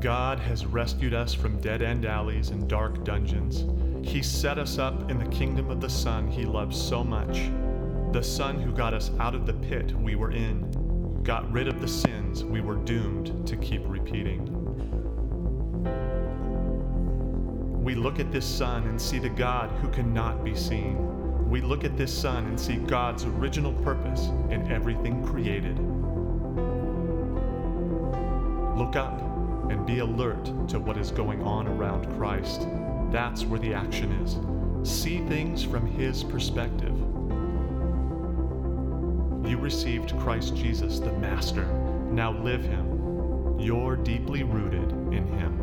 [0.00, 3.64] God has rescued us from dead end alleys and dark dungeons.
[4.06, 7.50] He set us up in the kingdom of the Son he loves so much.
[8.12, 11.80] The Son who got us out of the pit we were in, got rid of
[11.80, 14.52] the sins we were doomed to keep repeating.
[17.82, 21.48] We look at this Son and see the God who cannot be seen.
[21.48, 25.78] We look at this Son and see God's original purpose in everything created.
[28.76, 29.35] Look up
[29.70, 32.66] and be alert to what is going on around Christ.
[33.10, 34.38] That's where the action is.
[34.88, 36.96] See things from His perspective.
[39.48, 41.66] You received Christ Jesus, the Master.
[42.10, 43.58] Now live Him.
[43.58, 45.62] You're deeply rooted in Him.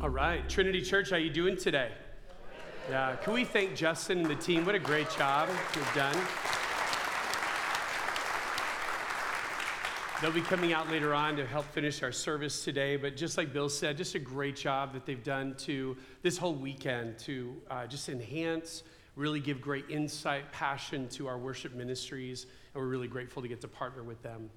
[0.00, 1.92] All right, Trinity Church, how you doing today?
[2.90, 4.66] Yeah, can we thank Justin and the team?
[4.66, 6.16] What a great job you've done.
[10.24, 12.96] They'll be coming out later on to help finish our service today.
[12.96, 16.54] But just like Bill said, just a great job that they've done to this whole
[16.54, 18.84] weekend to uh, just enhance,
[19.16, 22.46] really give great insight, passion to our worship ministries.
[22.72, 24.48] And we're really grateful to get to partner with them.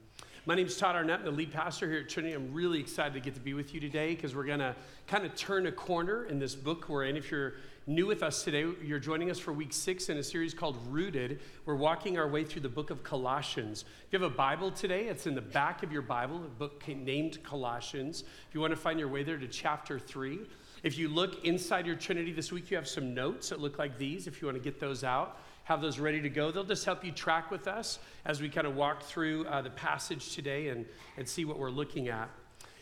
[0.45, 2.33] My name is Todd Arnett, I'm the lead pastor here at Trinity.
[2.33, 4.73] I'm really excited to get to be with you today because we're going to
[5.05, 7.17] kind of turn a corner in this book we're in.
[7.17, 7.55] If you're
[7.87, 11.39] new with us today, you're joining us for week six in a series called Rooted.
[11.65, 13.85] We're walking our way through the book of Colossians.
[14.05, 16.83] If you have a Bible today, it's in the back of your Bible, a book
[16.85, 18.25] named Colossians.
[18.49, 20.41] If you want to find your way there to chapter three,
[20.83, 23.97] if you look inside your Trinity this week, you have some notes that look like
[23.97, 24.27] these.
[24.27, 26.51] If you want to get those out, have those ready to go.
[26.51, 29.69] They'll just help you track with us as we kind of walk through uh, the
[29.69, 32.29] passage today and, and see what we're looking at.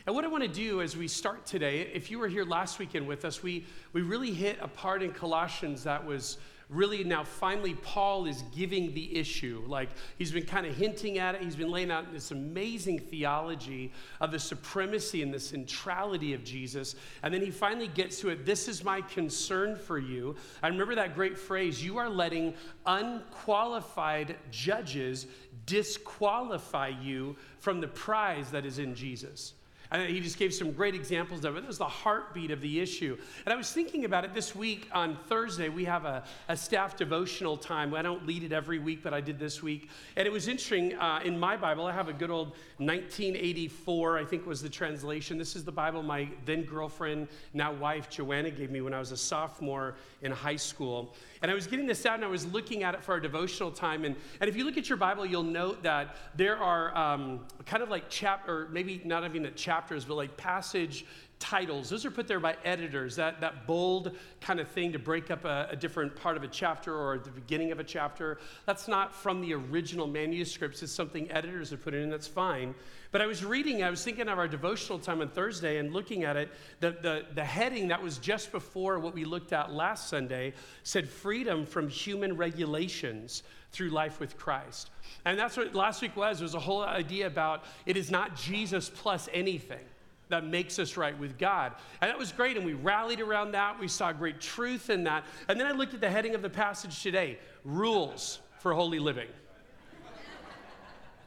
[0.06, 2.78] And what I want to do as we start today, if you were here last
[2.78, 6.38] weekend with us, we, we really hit a part in Colossians that was
[6.70, 9.64] really now finally Paul is giving the issue.
[9.68, 9.90] Like
[10.20, 11.42] he's been kind of hinting at it.
[11.42, 16.96] He's been laying out this amazing theology of the supremacy and the centrality of Jesus.
[17.24, 18.46] And then he finally gets to it.
[18.46, 20.36] This is my concern for you.
[20.62, 22.54] I remember that great phrase you are letting
[22.86, 25.26] unqualified judges
[25.66, 29.54] disqualify you from the prize that is in Jesus.
[29.92, 31.64] And he just gave some great examples of it.
[31.64, 33.18] It was the heartbeat of the issue.
[33.46, 35.70] And I was thinking about it this week on Thursday.
[35.70, 37.94] We have a, a staff devotional time.
[37.94, 39.90] I don't lead it every week, but I did this week.
[40.16, 40.96] And it was interesting.
[40.98, 42.48] Uh, in my Bible, I have a good old
[42.78, 45.38] 1984, I think was the translation.
[45.38, 49.12] This is the Bible my then girlfriend, now wife, Joanna, gave me when I was
[49.12, 51.14] a sophomore in high school.
[51.42, 53.72] And I was getting this out and I was looking at it for our devotional
[53.72, 54.04] time.
[54.06, 57.84] And, and if you look at your Bible, you'll note that there are um, kind
[57.84, 61.06] of like chapter, maybe not even chapters, but like passage
[61.40, 61.90] titles.
[61.90, 65.46] Those are put there by editors, that, that bold kind of thing to break up
[65.46, 68.40] a, a, different part of a chapter or the beginning of a chapter.
[68.66, 70.82] That's not from the original manuscripts.
[70.82, 72.74] It's something editors have put in, and that's fine.
[73.12, 76.24] But I was reading, I was thinking of our devotional time on Thursday and looking
[76.24, 76.52] at it.
[76.80, 80.54] The, the, the heading that was just before what we looked at last Sunday
[80.84, 84.90] said freedom from human regulations through life with Christ.
[85.26, 86.42] And that's what last week was.
[86.42, 89.86] Was a whole idea about it is not Jesus plus anything
[90.30, 91.74] that makes us right with God.
[92.02, 92.58] And that was great.
[92.58, 93.80] And we rallied around that.
[93.80, 95.26] We saw great truth in that.
[95.48, 99.28] And then I looked at the heading of the passage today rules for holy living.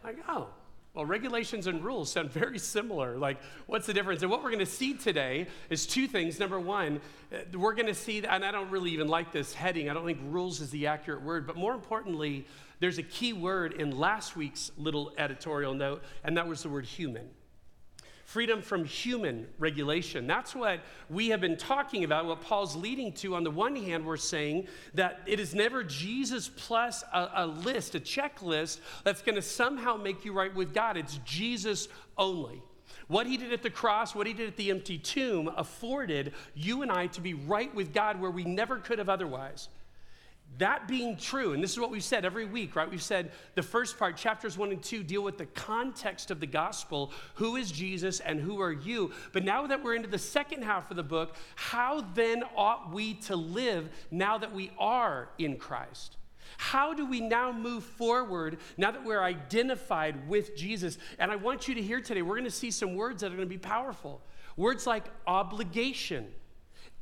[0.04, 0.48] like, oh,
[0.94, 3.16] well, regulations and rules sound very similar.
[3.16, 4.22] Like, what's the difference?
[4.22, 6.40] And what we're going to see today is two things.
[6.40, 7.00] Number one,
[7.32, 10.04] uh, we're going to see, and I don't really even like this heading, I don't
[10.04, 12.46] think rules is the accurate word, but more importantly,
[12.80, 16.84] there's a key word in last week's little editorial note, and that was the word
[16.84, 17.28] human
[18.28, 20.26] freedom from human regulation.
[20.26, 23.34] That's what we have been talking about, what Paul's leading to.
[23.34, 27.94] On the one hand, we're saying that it is never Jesus plus a, a list,
[27.94, 30.98] a checklist that's going to somehow make you right with God.
[30.98, 31.88] It's Jesus
[32.18, 32.60] only.
[33.06, 36.82] What he did at the cross, what he did at the empty tomb, afforded you
[36.82, 39.70] and I to be right with God where we never could have otherwise.
[40.58, 42.90] That being true, and this is what we've said every week, right?
[42.90, 46.46] We've said the first part, chapters one and two, deal with the context of the
[46.46, 49.12] gospel who is Jesus and who are you?
[49.32, 53.14] But now that we're into the second half of the book, how then ought we
[53.14, 56.16] to live now that we are in Christ?
[56.56, 60.98] How do we now move forward now that we're identified with Jesus?
[61.20, 63.36] And I want you to hear today, we're going to see some words that are
[63.36, 64.22] going to be powerful.
[64.56, 66.26] Words like obligation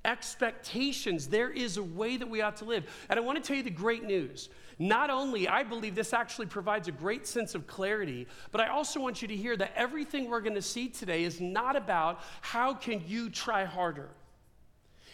[0.06, 1.26] expectations.
[1.26, 2.84] There is a way that we ought to live.
[3.10, 4.48] And I want to tell you the great news.
[4.78, 9.00] Not only, I believe this actually provides a great sense of clarity, but I also
[9.00, 12.74] want you to hear that everything we're going to see today is not about how
[12.74, 14.10] can you try harder.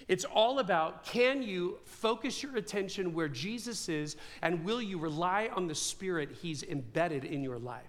[0.09, 5.49] It's all about can you focus your attention where Jesus is and will you rely
[5.55, 7.85] on the Spirit He's embedded in your life?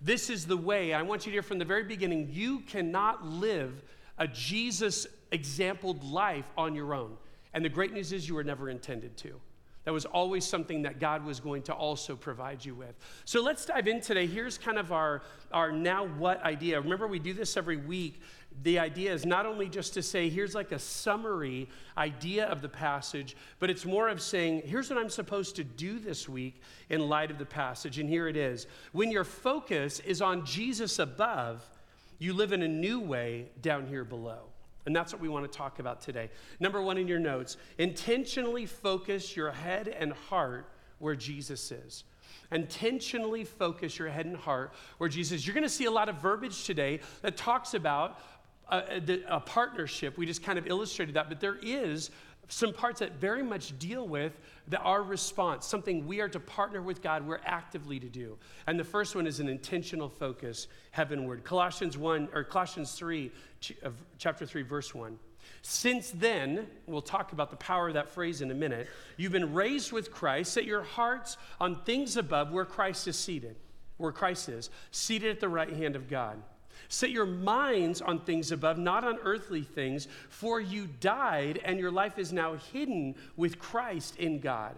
[0.00, 0.94] This is the way.
[0.94, 3.82] I want you to hear from the very beginning you cannot live
[4.18, 7.16] a Jesus exampled life on your own.
[7.54, 9.40] And the great news is you were never intended to.
[9.86, 12.96] That was always something that God was going to also provide you with.
[13.24, 14.26] So let's dive in today.
[14.26, 16.80] Here's kind of our, our now what idea.
[16.80, 18.20] Remember, we do this every week.
[18.64, 22.68] The idea is not only just to say, here's like a summary idea of the
[22.68, 27.08] passage, but it's more of saying, here's what I'm supposed to do this week in
[27.08, 28.00] light of the passage.
[28.00, 28.66] And here it is.
[28.90, 31.64] When your focus is on Jesus above,
[32.18, 34.48] you live in a new way down here below.
[34.86, 36.30] And that's what we want to talk about today.
[36.60, 42.04] Number one in your notes intentionally focus your head and heart where Jesus is.
[42.52, 45.46] Intentionally focus your head and heart where Jesus is.
[45.46, 48.20] You're going to see a lot of verbiage today that talks about
[48.68, 50.18] a, a, partnership.
[50.18, 52.10] We just kind of illustrated that, but there is
[52.48, 54.38] some parts that very much deal with
[54.68, 58.36] the, our response, something we are to partner with God, we're actively to do.
[58.66, 61.44] And the first one is an intentional focus heavenward.
[61.44, 63.30] Colossians 1 or Colossians 3
[64.18, 65.18] chapter 3 verse 1.
[65.62, 68.88] Since then, we'll talk about the power of that phrase in a minute.
[69.16, 70.52] You've been raised with Christ.
[70.52, 73.56] Set your hearts on things above where Christ is seated,
[73.96, 76.42] where Christ is, seated at the right hand of God.
[76.88, 81.90] Set your minds on things above, not on earthly things, for you died and your
[81.90, 84.74] life is now hidden with Christ in God.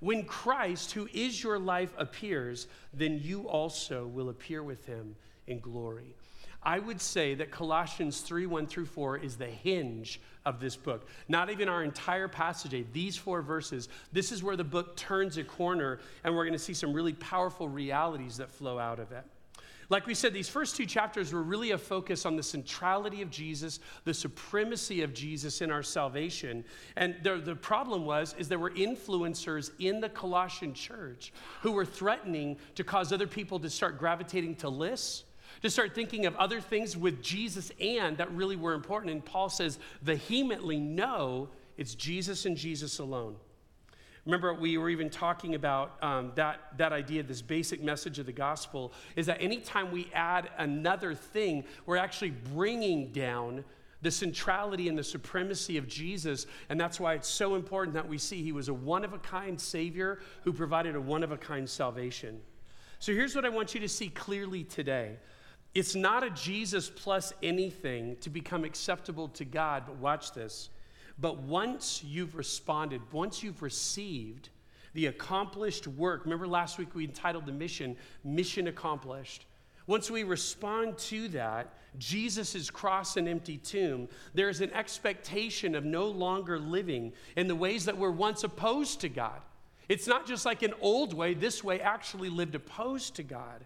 [0.00, 5.14] When Christ, who is your life, appears, then you also will appear with him
[5.46, 6.14] in glory.
[6.62, 11.06] I would say that Colossians 3 1 through 4 is the hinge of this book.
[11.28, 13.88] Not even our entire passage, eh, these four verses.
[14.12, 17.14] This is where the book turns a corner, and we're going to see some really
[17.14, 19.24] powerful realities that flow out of it.
[19.90, 23.30] Like we said, these first two chapters were really a focus on the centrality of
[23.30, 26.64] Jesus, the supremacy of Jesus in our salvation.
[26.96, 31.84] And the, the problem was, is there were influencers in the Colossian church who were
[31.84, 35.24] threatening to cause other people to start gravitating to lists
[35.62, 39.12] to start thinking of other things with Jesus and that really were important.
[39.12, 43.36] And Paul says vehemently, no, it's Jesus and Jesus alone.
[44.26, 48.32] Remember, we were even talking about um, that, that idea, this basic message of the
[48.32, 53.64] gospel is that anytime we add another thing, we're actually bringing down
[54.02, 56.46] the centrality and the supremacy of Jesus.
[56.68, 59.18] And that's why it's so important that we see he was a one of a
[59.18, 62.40] kind Savior who provided a one of a kind salvation.
[62.98, 65.16] So here's what I want you to see clearly today
[65.72, 70.68] it's not a Jesus plus anything to become acceptable to God, but watch this.
[71.20, 74.48] But once you've responded, once you've received
[74.94, 79.44] the accomplished work, remember last week we entitled the mission, Mission Accomplished.
[79.86, 86.06] Once we respond to that, Jesus' cross and empty tomb, there's an expectation of no
[86.06, 89.40] longer living in the ways that were once opposed to God.
[89.88, 93.64] It's not just like an old way, this way actually lived opposed to God.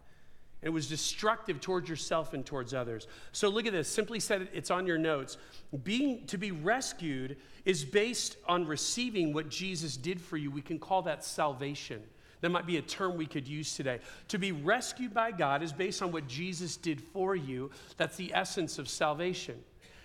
[0.65, 3.07] It was destructive towards yourself and towards others.
[3.33, 3.87] So look at this.
[3.87, 5.37] Simply said, it's on your notes.
[5.85, 10.51] Being to be rescued is based on receiving what Jesus did for you.
[10.51, 12.03] We can call that salvation.
[12.41, 14.01] That might be a term we could use today.
[14.29, 17.71] To be rescued by God is based on what Jesus did for you.
[17.99, 19.63] That's the essence of salvation.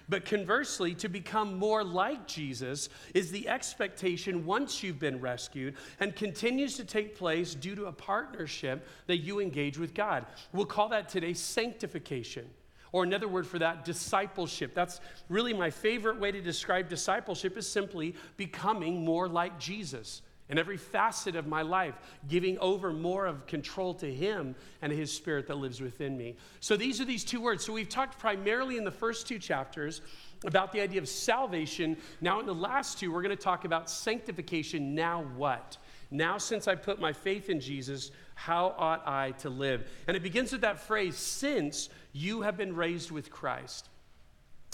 [0.10, 6.16] But conversely, to become more like Jesus is the expectation once you've been rescued and
[6.16, 10.26] continues to take place due to a partnership that you engage with God.
[10.52, 12.50] We'll call that today sanctification.
[12.92, 14.74] Or another word for that, discipleship.
[14.74, 20.58] That's really my favorite way to describe discipleship is simply becoming more like Jesus in
[20.58, 21.96] every facet of my life,
[22.28, 26.36] giving over more of control to Him and His Spirit that lives within me.
[26.60, 27.64] So these are these two words.
[27.64, 30.02] So we've talked primarily in the first two chapters
[30.46, 31.98] about the idea of salvation.
[32.20, 34.96] Now, in the last two, we're going to talk about sanctification.
[34.96, 35.78] Now, what?
[36.12, 39.88] Now, since I put my faith in Jesus, how ought I to live?
[40.08, 43.90] And it begins with that phrase, since you have been raised with Christ.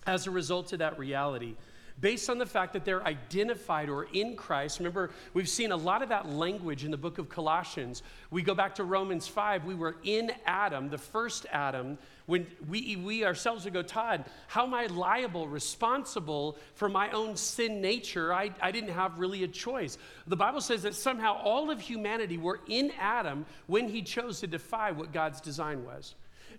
[0.08, 1.55] As a result of that reality,
[1.99, 4.79] based on the fact that they're identified or in Christ.
[4.79, 8.03] Remember, we've seen a lot of that language in the book of Colossians.
[8.31, 9.65] We go back to Romans 5.
[9.65, 14.65] We were in Adam, the first Adam, when we, we ourselves would go, Todd, how
[14.65, 18.33] am I liable, responsible for my own sin nature?
[18.33, 19.97] I, I didn't have really a choice.
[20.25, 24.47] The Bible says that somehow all of humanity were in Adam when he chose to
[24.47, 26.15] defy what God's design was.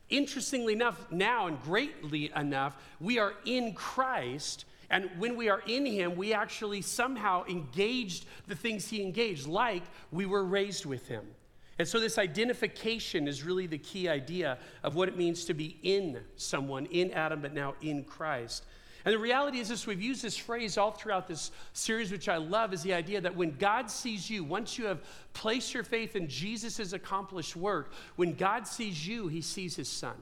[0.09, 5.85] Interestingly enough, now and greatly enough, we are in Christ and when we are in
[5.85, 11.25] Him, we actually somehow engaged the things He engaged, like we were raised with Him.
[11.79, 15.77] And so, this identification is really the key idea of what it means to be
[15.83, 18.65] in someone, in Adam, but now in Christ.
[19.05, 22.39] And the reality is this we've used this phrase all throughout this series, which I
[22.39, 25.01] love, is the idea that when God sees you, once you have
[25.33, 30.17] placed your faith in Jesus' accomplished work, when God sees you, he sees his son.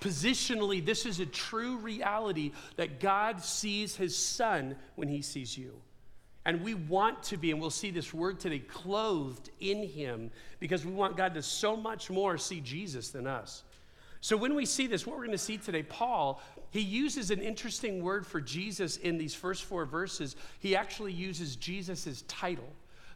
[0.00, 5.80] Positionally, this is a true reality that God sees his son when he sees you.
[6.44, 10.84] And we want to be, and we'll see this word today, clothed in him because
[10.86, 13.64] we want God to so much more see Jesus than us.
[14.20, 16.40] So when we see this, what we're going to see today, Paul
[16.70, 20.36] he uses an interesting word for Jesus in these first four verses.
[20.58, 22.68] He actually uses Jesus' title.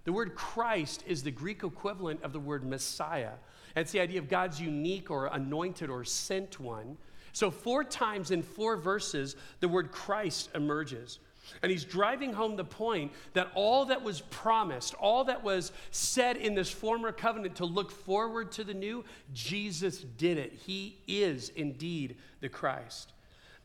[0.04, 3.32] The word Christ is the Greek equivalent of the word Messiah.
[3.76, 6.96] It's the idea of God's unique or anointed or sent one.
[7.32, 11.18] So, four times in four verses, the word Christ emerges.
[11.62, 16.36] And he's driving home the point that all that was promised, all that was said
[16.36, 20.52] in this former covenant to look forward to the new, Jesus did it.
[20.52, 23.12] He is indeed the Christ.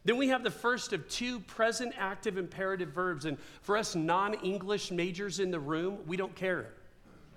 [0.06, 3.26] Then we have the first of two present active imperative verbs.
[3.26, 6.74] And for us non English majors in the room, we don't care.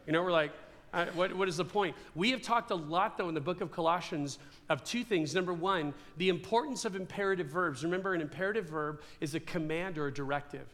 [0.07, 0.53] You know, we're like,
[0.93, 1.95] uh, what, what is the point?
[2.15, 5.35] We have talked a lot, though, in the book of Colossians of two things.
[5.35, 7.85] Number one, the importance of imperative verbs.
[7.85, 10.67] Remember, an imperative verb is a command or a directive.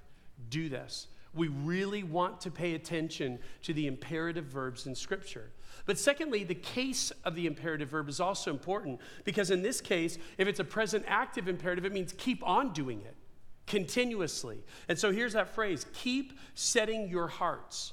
[0.51, 1.09] Do this.
[1.35, 5.51] We really want to pay attention to the imperative verbs in Scripture.
[5.85, 10.19] But secondly, the case of the imperative verb is also important because in this case,
[10.39, 13.15] if it's a present active imperative, it means keep on doing it
[13.67, 14.65] continuously.
[14.89, 17.93] And so here's that phrase keep setting your hearts.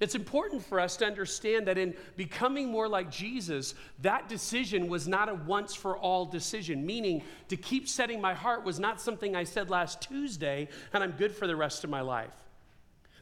[0.00, 5.08] It's important for us to understand that in becoming more like Jesus, that decision was
[5.08, 9.34] not a once for all decision, meaning to keep setting my heart was not something
[9.34, 12.34] I said last Tuesday and I'm good for the rest of my life.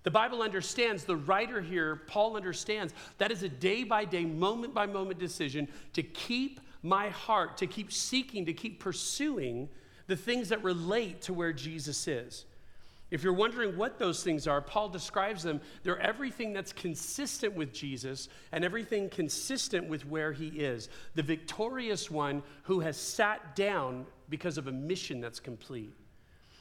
[0.03, 4.73] The Bible understands, the writer here, Paul understands, that is a day by day, moment
[4.73, 9.69] by moment decision to keep my heart, to keep seeking, to keep pursuing
[10.07, 12.45] the things that relate to where Jesus is.
[13.11, 15.61] If you're wondering what those things are, Paul describes them.
[15.85, 20.89] They're everything that's consistent with Jesus and everything consistent with where he is.
[21.15, 25.95] The victorious one who has sat down because of a mission that's complete.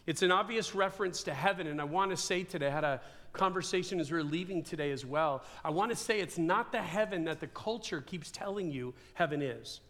[0.06, 3.02] It's an obvious reference to heaven, and I want to say today, I had a
[3.34, 5.44] conversation as we are leaving today as well.
[5.64, 9.42] I want to say it's not the heaven that the culture keeps telling you heaven
[9.42, 9.82] is.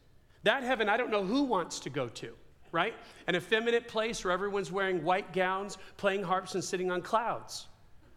[0.44, 2.34] That heaven, I don't know who wants to go to,
[2.76, 2.94] right?
[3.28, 7.68] An effeminate place where everyone's wearing white gowns, playing harps, and sitting on clouds.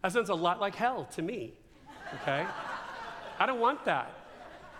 [0.03, 1.53] That sounds a lot like hell to me,
[2.21, 2.45] okay?
[3.39, 4.13] I don't want that.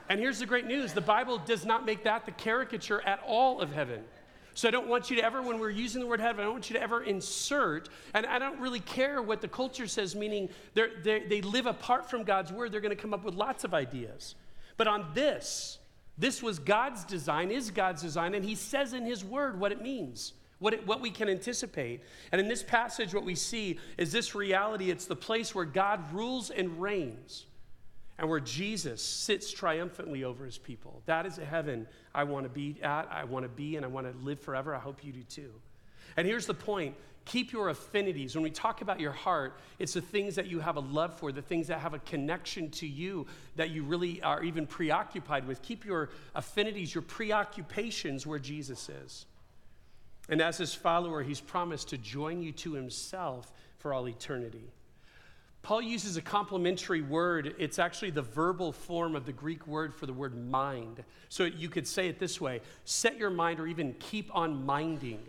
[0.10, 3.62] And here's the great news the Bible does not make that the caricature at all
[3.62, 4.04] of heaven.
[4.54, 6.54] So I don't want you to ever, when we're using the word heaven, I don't
[6.54, 10.50] want you to ever insert, and I don't really care what the culture says, meaning
[10.74, 13.74] they they live apart from God's word, they're going to come up with lots of
[13.74, 14.36] ideas.
[14.76, 15.79] But on this,
[16.20, 19.82] this was God's design, is God's design, and He says in His word what it
[19.82, 20.34] means.
[20.60, 22.04] What, it, what we can anticipate.
[22.34, 26.12] And in this passage, what we see is this reality it's the place where God
[26.12, 27.46] rules and reigns
[28.18, 31.02] and where Jesus sits triumphantly over his people.
[31.06, 33.88] That is a heaven I want to be at, I want to be, and I
[33.88, 34.76] want to live forever.
[34.76, 35.54] I hope you do too.
[36.20, 38.36] And here's the point keep your affinities.
[38.36, 41.32] When we talk about your heart, it's the things that you have a love for,
[41.32, 45.62] the things that have a connection to you that you really are even preoccupied with.
[45.62, 49.28] Keep your affinities, your preoccupations where Jesus is.
[50.28, 54.74] And as his follower, he's promised to join you to himself for all eternity.
[55.62, 57.56] Paul uses a complementary word.
[57.60, 61.02] It's actually the verbal form of the Greek word for the word mind.
[61.30, 65.22] So you could say it this way set your mind, or even keep on minding.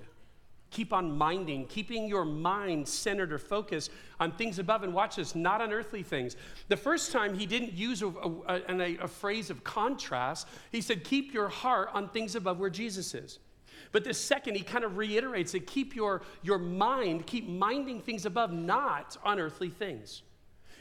[0.70, 4.82] Keep on minding, keeping your mind centered or focused on things above.
[4.84, 6.36] And watch this, not on earthly things.
[6.68, 11.02] The first time he didn't use a, a, a, a phrase of contrast, he said,
[11.02, 13.40] Keep your heart on things above where Jesus is.
[13.92, 18.24] But the second, he kind of reiterates it keep your, your mind, keep minding things
[18.24, 20.22] above, not on earthly things.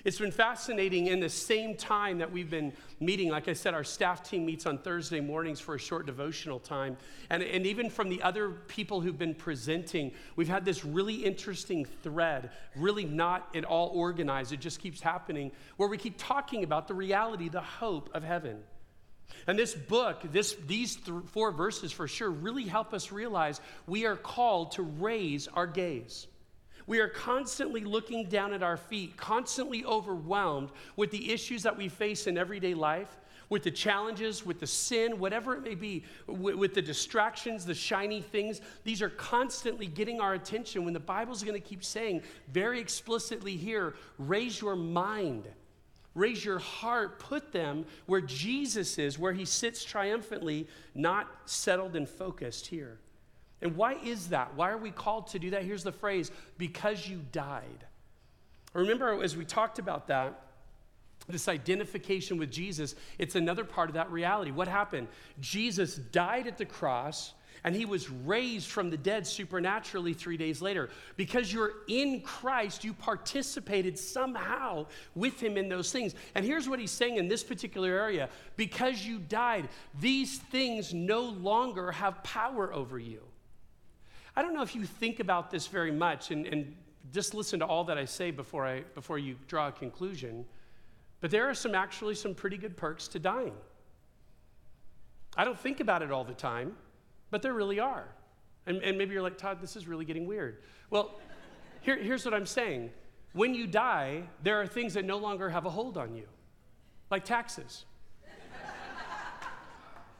[0.05, 3.29] It's been fascinating in the same time that we've been meeting.
[3.29, 6.97] Like I said, our staff team meets on Thursday mornings for a short devotional time.
[7.29, 11.85] And, and even from the other people who've been presenting, we've had this really interesting
[12.03, 14.53] thread, really not at all organized.
[14.53, 18.59] It just keeps happening, where we keep talking about the reality, the hope of heaven.
[19.47, 24.05] And this book, this, these th- four verses for sure, really help us realize we
[24.05, 26.27] are called to raise our gaze.
[26.89, 31.87] We are constantly looking down at our feet, constantly overwhelmed with the issues that we
[31.87, 33.15] face in everyday life,
[33.47, 38.21] with the challenges, with the sin, whatever it may be, with, the distractions, the shiny
[38.21, 38.61] things.
[38.83, 43.55] These are constantly getting our attention when the Bible's going to keep saying very explicitly
[43.55, 45.47] here raise your mind
[46.15, 52.09] Raise your heart, put them where Jesus is, where he sits triumphantly, not settled and
[52.09, 52.99] focused here.
[53.61, 54.55] And why is that?
[54.55, 55.63] Why are we called to do that?
[55.63, 57.85] Here's the phrase because you died.
[58.73, 60.41] Remember, as we talked about that,
[61.27, 64.51] this identification with Jesus, it's another part of that reality.
[64.51, 65.07] What happened?
[65.39, 70.61] Jesus died at the cross and he was raised from the dead supernaturally three days
[70.61, 70.89] later.
[71.17, 76.15] Because you're in Christ, you participated somehow with him in those things.
[76.35, 79.67] And here's what he's saying in this particular area because you died,
[79.99, 83.21] these things no longer have power over you.
[84.39, 86.73] I don't know if you think about this very much, and, and
[87.11, 90.45] just listen to all that I say before, I, before you draw a conclusion.
[91.19, 93.51] But there are some actually some pretty good perks to dying.
[95.35, 96.77] I don't think about it all the time,
[97.31, 98.05] but there really are.
[98.65, 100.63] And, and maybe you're like, Todd, this is really getting weird.
[100.89, 101.19] Well,
[101.81, 102.91] here, here's what I'm saying.
[103.33, 106.27] When you die, there are things that no longer have a hold on you,
[107.11, 107.83] like taxes.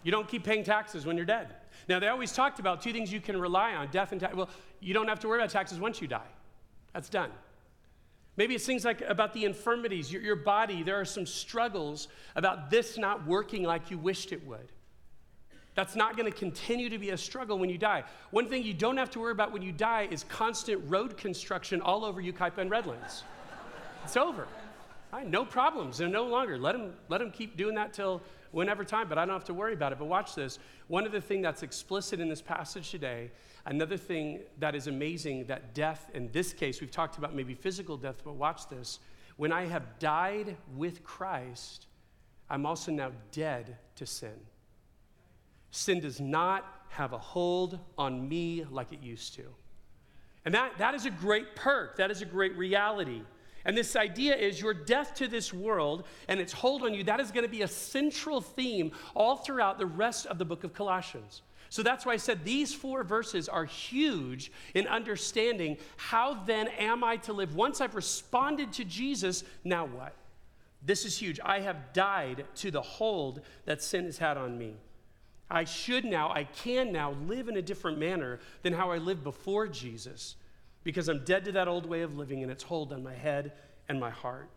[0.04, 1.56] you don't keep paying taxes when you're dead.
[1.90, 4.36] Now, they always talked about two things you can rely on death and tax.
[4.36, 4.48] Well,
[4.80, 6.28] you don't have to worry about taxes once you die.
[6.94, 7.32] That's done.
[8.38, 10.84] Maybe it's things like about the infirmities, your, your body.
[10.84, 14.72] There are some struggles about this not working like you wished it would.
[15.74, 18.04] That's not going to continue to be a struggle when you die.
[18.30, 21.82] One thing you don't have to worry about when you die is constant road construction
[21.82, 23.24] all over Yucaipa and Redlands.
[24.04, 24.48] it's over.
[25.12, 25.98] Right, no problems.
[25.98, 26.60] They're no longer.
[26.60, 29.54] Let them, let them keep doing that till whenever time, but I don't have to
[29.54, 30.00] worry about it.
[30.00, 30.60] But watch this.
[30.88, 33.32] One other thing that's explicit in this passage today,
[33.66, 37.98] another thing that is amazing that death, in this case, we've talked about maybe physical
[37.98, 39.00] death, but watch this.
[39.38, 41.88] When I have died with Christ,
[42.50, 44.40] I'm also now dead to sin.
[45.72, 49.44] Sin does not have a hold on me like it used to.
[50.46, 53.22] And that, that is a great perk, that is a great reality.
[53.66, 57.20] And this idea is your death to this world and its hold on you, that
[57.20, 60.74] is going to be a central theme all throughout the rest of the book of
[60.74, 61.42] Colossians.
[61.70, 67.04] So that's why I said these four verses are huge in understanding how then am
[67.04, 67.56] I to live?
[67.56, 70.16] Once I've responded to Jesus, now what?
[70.82, 71.40] This is huge.
[71.44, 74.76] I have died to the hold that sin has had on me.
[75.52, 79.24] I should now, I can now live in a different manner than how I lived
[79.24, 80.36] before Jesus
[80.84, 83.52] because I'm dead to that old way of living and its hold on my head
[83.88, 84.50] and my heart.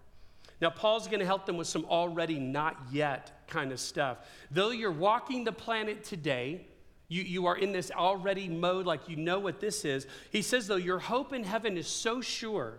[0.60, 4.18] Now, Paul's going to help them with some already not yet kind of stuff.
[4.50, 6.66] Though you're walking the planet today,
[7.08, 10.06] you, you are in this already mode, like you know what this is.
[10.30, 12.78] He says, though, your hope in heaven is so sure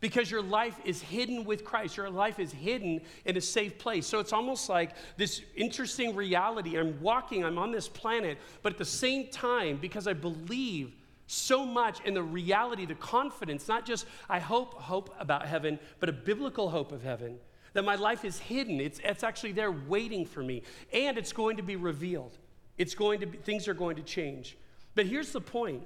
[0.00, 1.96] because your life is hidden with Christ.
[1.96, 4.06] Your life is hidden in a safe place.
[4.06, 6.78] So it's almost like this interesting reality.
[6.78, 10.92] I'm walking, I'm on this planet, but at the same time, because I believe
[11.28, 16.08] so much in the reality, the confidence, not just I hope, hope about heaven, but
[16.08, 17.36] a biblical hope of heaven.
[17.74, 18.80] That my life is hidden.
[18.80, 20.62] It's, it's actually there waiting for me.
[20.90, 22.38] And it's going to be revealed.
[22.78, 24.56] It's going to be, things are going to change.
[24.94, 25.84] But here's the point.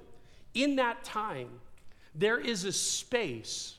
[0.53, 1.49] In that time,
[2.15, 3.75] there is a space.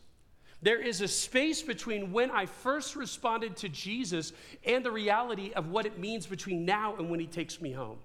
[0.60, 4.34] There is a space between when I first responded to Jesus
[4.66, 7.98] and the reality of what it means between now and when he takes me home.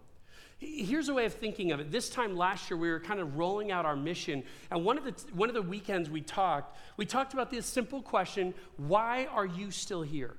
[0.60, 1.89] Here's a way of thinking of it.
[1.89, 4.43] This time last year, we were kind of rolling out our mission.
[4.69, 8.02] And one of the, one of the weekends we talked, we talked about this simple
[8.02, 10.36] question why are you still here?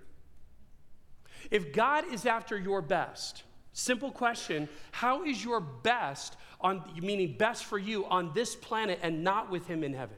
[1.50, 7.64] If God is after your best, simple question, how is your best on, meaning best
[7.64, 10.16] for you on this planet and not with Him in heaven?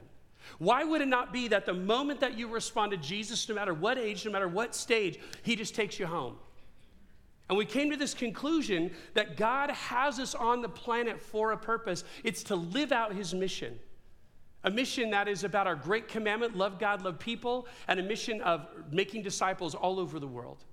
[0.57, 3.73] Why would it not be that the moment that you respond to Jesus, no matter
[3.73, 6.35] what age, no matter what stage, He just takes you home?
[7.53, 11.57] And we came to this conclusion that God has us on the planet for a
[11.57, 12.03] purpose.
[12.23, 13.77] It's to live out his mission.
[14.63, 18.41] A mission that is about our great commandment love God, love people, and a mission
[18.41, 20.63] of making disciples all over the world.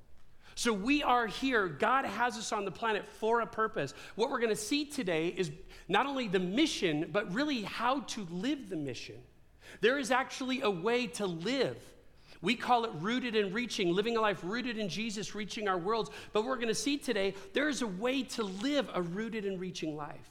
[0.54, 1.68] So we are here.
[1.68, 3.92] God has us on the planet for a purpose.
[4.14, 5.50] What we're going to see today is
[5.86, 9.16] not only the mission, but really how to live the mission.
[9.82, 11.76] There is actually a way to live
[12.42, 16.10] we call it rooted in reaching, living a life rooted in Jesus, reaching our worlds.
[16.32, 19.60] But we're going to see today there is a way to live a rooted and
[19.60, 20.30] reaching life.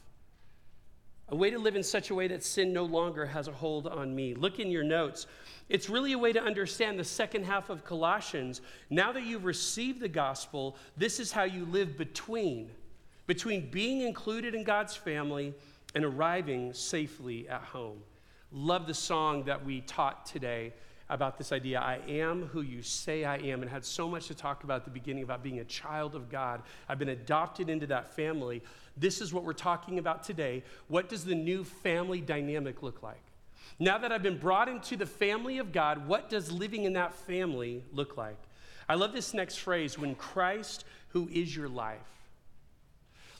[1.31, 3.85] A way to live in such a way that sin no longer has a hold
[3.85, 4.33] on me.
[4.33, 5.27] Look in your notes.
[5.69, 8.61] It's really a way to understand the second half of Colossians.
[8.89, 12.71] Now that you've received the gospel, this is how you live between
[13.27, 15.53] between being included in God's family
[15.93, 17.99] and arriving safely at home.
[18.51, 20.73] Love the song that we taught today
[21.09, 24.35] about this idea I am who you say I am, and had so much to
[24.35, 26.61] talk about at the beginning about being a child of God.
[26.87, 28.61] I've been adopted into that family.
[28.95, 30.63] This is what we're talking about today.
[30.87, 33.21] What does the new family dynamic look like?
[33.79, 37.13] Now that I've been brought into the family of God, what does living in that
[37.13, 38.37] family look like?
[38.87, 41.99] I love this next phrase when Christ, who is your life.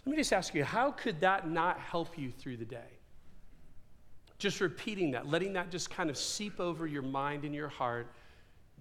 [0.05, 2.98] Let me just ask you, how could that not help you through the day?
[4.39, 8.12] Just repeating that, letting that just kind of seep over your mind and your heart.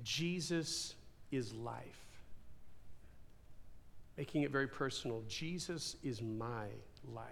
[0.05, 0.94] Jesus
[1.33, 2.07] is life.
[4.16, 5.23] Making it very personal.
[5.29, 6.66] Jesus is my
[7.12, 7.27] life.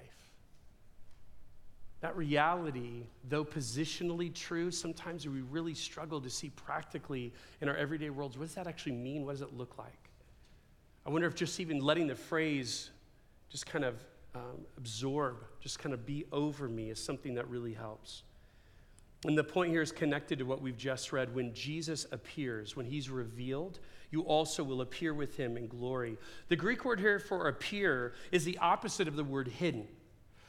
[2.00, 8.10] That reality, though positionally true, sometimes we really struggle to see practically in our everyday
[8.10, 9.24] worlds what does that actually mean?
[9.24, 10.10] What does it look like?
[11.06, 12.90] I wonder if just even letting the phrase
[13.48, 13.94] just kind of
[14.36, 18.22] um, absorb, just kind of be over me is something that really helps.
[19.24, 21.34] And the point here is connected to what we've just read.
[21.34, 26.18] When Jesus appears, when he's revealed, you also will appear with him in glory.
[26.48, 29.88] The Greek word here for appear is the opposite of the word hidden.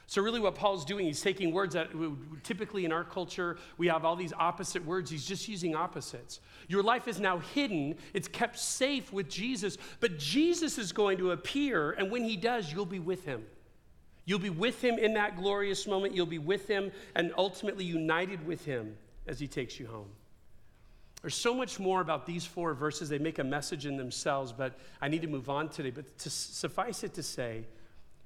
[0.06, 1.88] So, really, what Paul's doing, he's taking words that
[2.42, 5.10] typically in our culture, we have all these opposite words.
[5.10, 6.40] He's just using opposites.
[6.66, 11.32] Your life is now hidden, it's kept safe with Jesus, but Jesus is going to
[11.32, 13.44] appear, and when he does, you'll be with him.
[14.28, 16.14] You'll be with him in that glorious moment.
[16.14, 18.94] You'll be with him and ultimately united with him
[19.26, 20.10] as he takes you home.
[21.22, 23.08] There's so much more about these four verses.
[23.08, 25.88] They make a message in themselves, but I need to move on today.
[25.88, 27.64] But to suffice it to say,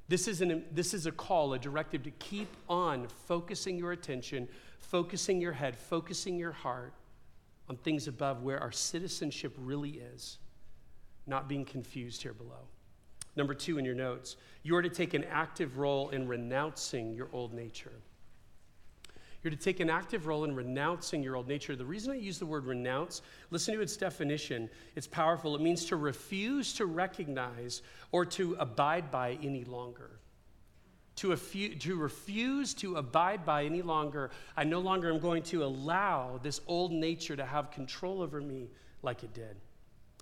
[0.08, 4.48] this is, an, this is a call, a directive to keep on focusing your attention,
[4.80, 6.94] focusing your head, focusing your heart
[7.68, 10.38] on things above where our citizenship really is,
[11.28, 12.66] not being confused here below.
[13.36, 17.28] Number two in your notes, you are to take an active role in renouncing your
[17.32, 17.92] old nature.
[19.42, 21.74] You're to take an active role in renouncing your old nature.
[21.74, 24.70] The reason I use the word renounce, listen to its definition.
[24.94, 25.56] It's powerful.
[25.56, 30.10] It means to refuse to recognize or to abide by any longer.
[31.16, 34.30] To, affu- to refuse to abide by any longer.
[34.56, 38.68] I no longer am going to allow this old nature to have control over me
[39.02, 39.56] like it did.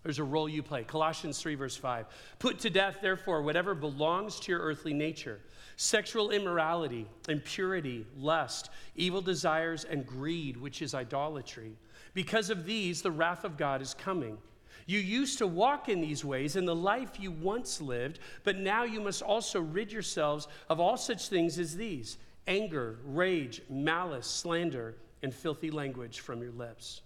[0.02, 0.84] There's a role you play.
[0.84, 2.06] Colossians 3, verse 5.
[2.38, 5.40] Put to death, therefore, whatever belongs to your earthly nature
[5.76, 11.72] sexual immorality, impurity, lust, evil desires, and greed, which is idolatry.
[12.12, 14.36] Because of these, the wrath of God is coming.
[14.84, 18.84] You used to walk in these ways in the life you once lived, but now
[18.84, 24.96] you must also rid yourselves of all such things as these anger, rage, malice, slander,
[25.22, 27.02] and filthy language from your lips.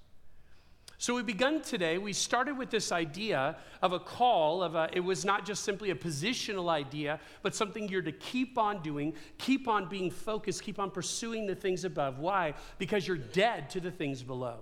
[1.04, 5.00] So we begun today, we started with this idea of a call of a, it
[5.00, 9.68] was not just simply a positional idea, but something you're to keep on doing, keep
[9.68, 12.20] on being focused, keep on pursuing the things above.
[12.20, 12.54] Why?
[12.78, 14.60] Because you're dead to the things below.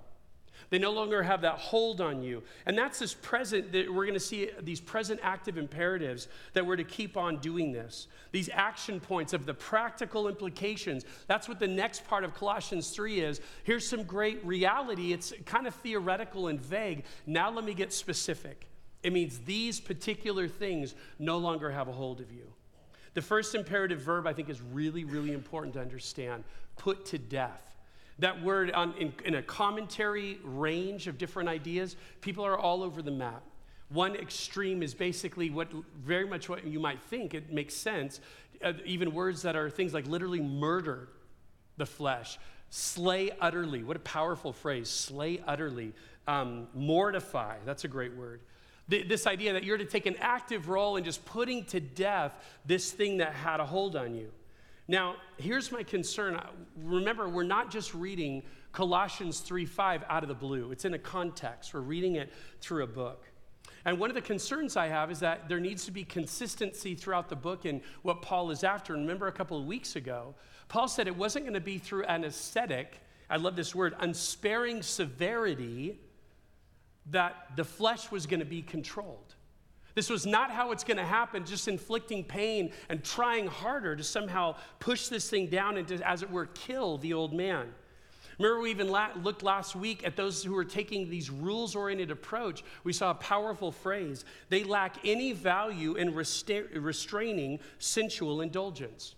[0.73, 2.43] They no longer have that hold on you.
[2.65, 6.77] And that's this present, that we're going to see these present active imperatives that we're
[6.77, 8.07] to keep on doing this.
[8.31, 11.05] These action points of the practical implications.
[11.27, 13.43] That's what the next part of Colossians 3 is.
[13.65, 15.13] Here's some great reality.
[15.13, 17.05] It's kind of theoretical and vague.
[17.27, 18.67] Now let me get specific.
[19.03, 22.51] It means these particular things no longer have a hold of you.
[23.13, 26.45] The first imperative verb I think is really, really important to understand
[26.79, 27.72] put to death.
[28.19, 33.03] That word on, in, in a commentary range of different ideas, people are all over
[33.03, 33.43] the map.
[33.89, 35.69] One extreme is basically what
[36.03, 38.21] very much what you might think, it makes sense.
[38.63, 41.09] Uh, even words that are things like literally murder
[41.77, 42.39] the flesh,
[42.71, 43.83] slay utterly.
[43.83, 45.93] What a powerful phrase, slay utterly.
[46.27, 48.41] Um, mortify, that's a great word.
[48.89, 52.33] this idea that you're to take an active role in just putting to death
[52.65, 54.31] this thing that had a hold on you.
[54.89, 56.41] Now, here's my concern.
[56.77, 58.43] Remember, we're not just reading
[58.73, 61.75] Colossians 3 5 out of the blue, it's in a context.
[61.75, 63.27] We're reading it through a book.
[63.85, 67.29] And one of the concerns I have is that there needs to be consistency throughout
[67.29, 68.95] the book in what Paul is after.
[68.95, 70.35] And remember, a couple of weeks ago,
[70.69, 74.83] Paul said it wasn't going to be through an ascetic, I love this word, unsparing
[74.83, 75.99] severity,
[77.07, 79.32] that the flesh was going to be controlled.
[79.95, 84.03] This was not how it's going to happen, just inflicting pain and trying harder to
[84.03, 87.69] somehow push this thing down and, to, as it were, kill the old man.
[88.39, 92.11] Remember, we even la- looked last week at those who were taking these rules oriented
[92.11, 92.65] approach.
[92.83, 99.15] We saw a powerful phrase they lack any value in resta- restraining sensual indulgence.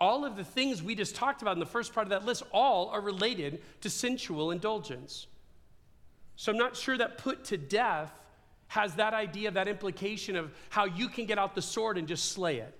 [0.00, 2.44] All of the things we just talked about in the first part of that list,
[2.52, 5.26] all are related to sensual indulgence.
[6.36, 8.12] So I'm not sure that put to death
[8.68, 12.32] has that idea, that implication of how you can get out the sword and just
[12.32, 12.76] slay it.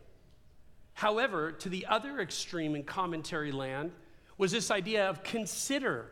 [0.94, 3.92] However, to the other extreme in commentary land
[4.38, 6.10] was this idea of consider.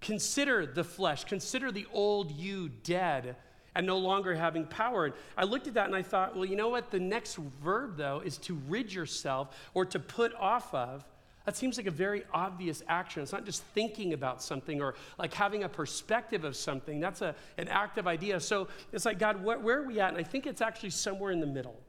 [0.00, 3.36] Consider the flesh, consider the old you dead
[3.74, 5.06] and no longer having power.
[5.06, 6.90] And I looked at that and I thought, well, you know what?
[6.90, 11.04] The next verb, though, is to rid yourself or to put off of.
[11.48, 13.22] That seems like a very obvious action.
[13.22, 17.00] It's not just thinking about something or like having a perspective of something.
[17.00, 18.38] That's a, an active idea.
[18.38, 20.10] So it's like, God, wh- where are we at?
[20.10, 21.80] And I think it's actually somewhere in the middle.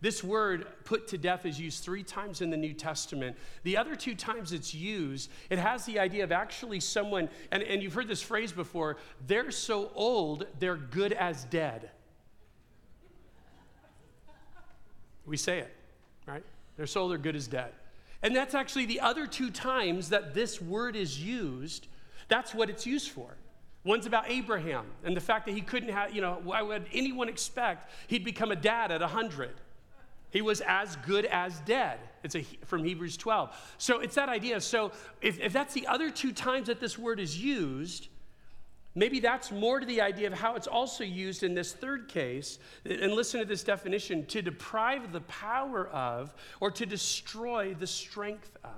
[0.00, 3.36] This word, put to death, is used three times in the New Testament.
[3.62, 7.82] The other two times it's used, it has the idea of actually someone, and, and
[7.82, 11.90] you've heard this phrase before, they're so old, they're good as dead.
[15.26, 15.76] We say it,
[16.26, 16.42] right?
[16.78, 17.72] They're so old, they're good as dead.
[18.22, 21.88] And that's actually the other two times that this word is used.
[22.28, 23.36] That's what it's used for.
[23.84, 27.28] One's about Abraham and the fact that he couldn't have, you know, why would anyone
[27.28, 29.50] expect he'd become a dad at 100?
[30.30, 31.98] He was as good as dead.
[32.22, 33.74] It's a, from Hebrews 12.
[33.78, 34.60] So it's that idea.
[34.60, 38.08] So if, if that's the other two times that this word is used,
[38.94, 42.58] maybe that's more to the idea of how it's also used in this third case.
[42.84, 48.56] And listen to this definition to deprive the power of or to destroy the strength
[48.64, 48.70] of.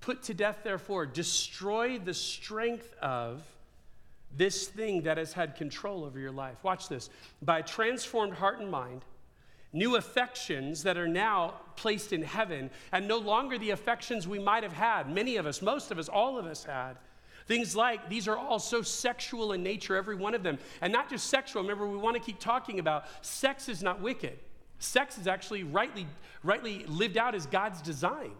[0.00, 3.42] Put to death, therefore, destroy the strength of
[4.36, 6.56] this thing that has had control over your life.
[6.64, 7.10] Watch this.
[7.40, 9.04] By transformed heart and mind,
[9.72, 14.62] new affections that are now placed in heaven, and no longer the affections we might
[14.62, 16.94] have had, many of us, most of us, all of us had.
[17.46, 20.58] Things like these are all so sexual in nature, every one of them.
[20.80, 21.62] And not just sexual.
[21.62, 24.38] Remember, we want to keep talking about sex is not wicked.
[24.78, 26.06] Sex is actually rightly,
[26.42, 28.32] rightly lived out as God's design.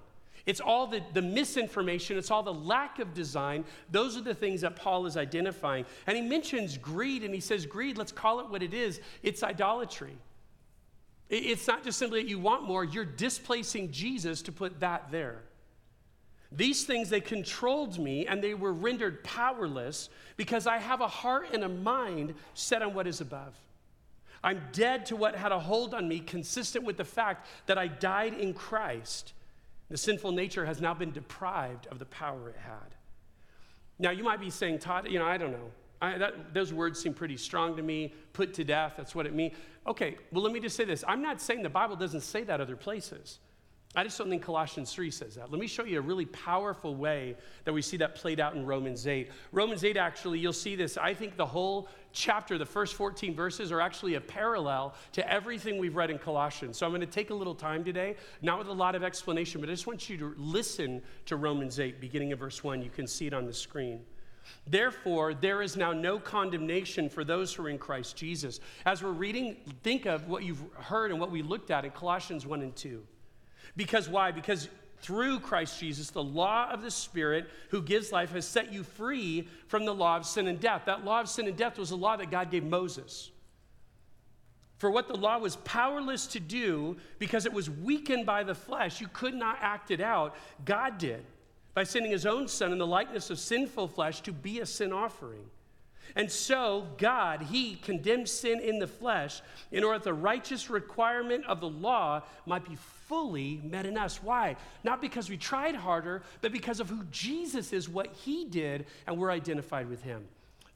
[0.45, 3.65] It's all the, the misinformation, it's all the lack of design.
[3.91, 5.87] Those are the things that Paul is identifying.
[6.07, 9.43] And he mentions greed, and he says, Greed, let's call it what it is it's
[9.43, 10.17] idolatry.
[11.29, 15.43] It's not just simply that you want more, you're displacing Jesus to put that there.
[16.55, 21.49] These things, they controlled me and they were rendered powerless because I have a heart
[21.53, 23.55] and a mind set on what is above.
[24.45, 27.87] I'm dead to what had a hold on me, consistent with the fact that I
[27.87, 29.33] died in Christ
[29.93, 32.97] the sinful nature has now been deprived of the power it had.
[33.99, 35.71] Now, you might be saying, Todd, you know, I don't know.
[36.01, 38.15] I, that, those words seem pretty strong to me.
[38.33, 39.55] Put to death, that's what it means.
[39.87, 41.05] Okay, well, let me just say this.
[41.07, 43.39] I'm not saying the Bible doesn't say that other places.
[43.95, 45.51] I just don't think Colossians 3 says that.
[45.51, 48.65] Let me show you a really powerful way that we see that played out in
[48.65, 49.31] Romans 8.
[49.53, 50.97] Romans 8, actually, you'll see this.
[50.97, 55.77] I think the whole chapter, the first 14 verses, are actually a parallel to everything
[55.77, 56.79] we've read in Colossians.
[56.79, 59.61] So I'm going to take a little time today, not with a lot of explanation,
[59.61, 62.81] but I just want you to listen to Romans 8, beginning of verse 1.
[62.83, 64.01] You can see it on the screen.
[64.67, 68.59] Therefore, there is now no condemnation for those who are in Christ Jesus.
[68.87, 72.47] As we're reading, think of what you've heard and what we looked at in Colossians
[72.47, 73.03] 1 and 2.
[73.77, 74.31] Because why?
[74.33, 74.69] Because
[75.01, 79.49] through Christ Jesus, the law of the Spirit who gives life has set you free
[79.67, 80.83] from the law of sin and death.
[80.87, 83.31] That law of sin and death was a law that God gave Moses.
[84.79, 89.01] For what the law was powerless to do because it was weakened by the flesh,
[89.01, 90.37] you could not act it out.
[90.65, 91.25] God did
[91.75, 94.93] by sending his own son in the likeness of sinful flesh to be a sin
[94.93, 95.45] offering.
[96.17, 101.45] And so, God, He condemned sin in the flesh in order that the righteous requirement
[101.47, 104.23] of the law might be fully met in us.
[104.23, 104.57] Why?
[104.85, 109.19] Not because we tried harder, but because of who Jesus is, what He did, and
[109.19, 110.27] we're identified with Him.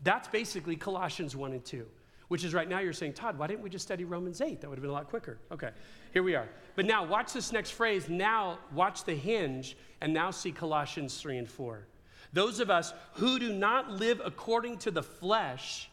[0.03, 1.87] That's basically Colossians 1 and 2,
[2.29, 4.61] which is right now you're saying, Todd, why didn't we just study Romans 8?
[4.61, 5.39] That would have been a lot quicker.
[5.51, 5.71] Okay,
[6.13, 6.49] here we are.
[6.75, 8.09] But now, watch this next phrase.
[8.09, 11.87] Now, watch the hinge, and now see Colossians 3 and 4.
[12.37, 15.89] Those of us who do not live according to the flesh,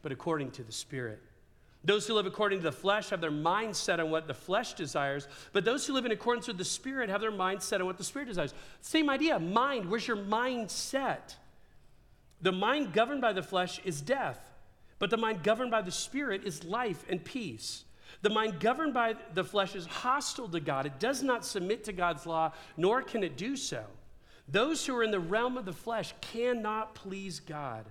[0.00, 1.20] but according to the Spirit.
[1.84, 4.72] Those who live according to the flesh have their mind set on what the flesh
[4.72, 7.86] desires, but those who live in accordance with the Spirit have their mind set on
[7.86, 8.54] what the Spirit desires.
[8.80, 9.90] Same idea, mind.
[9.90, 11.36] Where's your mind set?
[12.40, 14.50] The mind governed by the flesh is death,
[14.98, 17.84] but the mind governed by the Spirit is life and peace.
[18.22, 20.86] The mind governed by the flesh is hostile to God.
[20.86, 23.84] It does not submit to God's law, nor can it do so.
[24.52, 27.86] Those who are in the realm of the flesh cannot please God.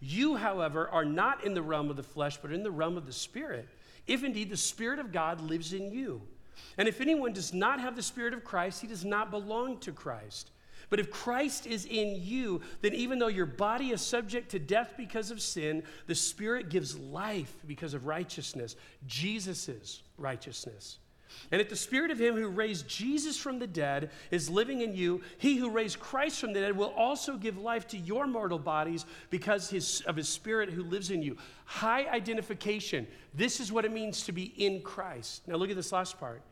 [0.00, 3.06] You, however, are not in the realm of the flesh, but in the realm of
[3.06, 3.68] the Spirit,
[4.06, 6.20] if indeed the Spirit of God lives in you.
[6.76, 9.92] And if anyone does not have the Spirit of Christ, he does not belong to
[9.92, 10.50] Christ.
[10.88, 14.94] But if Christ is in you, then even though your body is subject to death
[14.96, 18.74] because of sin, the Spirit gives life because of righteousness,
[19.06, 20.98] Jesus' righteousness.
[21.50, 24.94] And if the spirit of him who raised Jesus from the dead is living in
[24.94, 28.58] you, he who raised Christ from the dead will also give life to your mortal
[28.58, 31.36] bodies because his, of his spirit who lives in you.
[31.64, 33.06] High identification.
[33.34, 35.46] This is what it means to be in Christ.
[35.48, 36.42] Now look at this last part.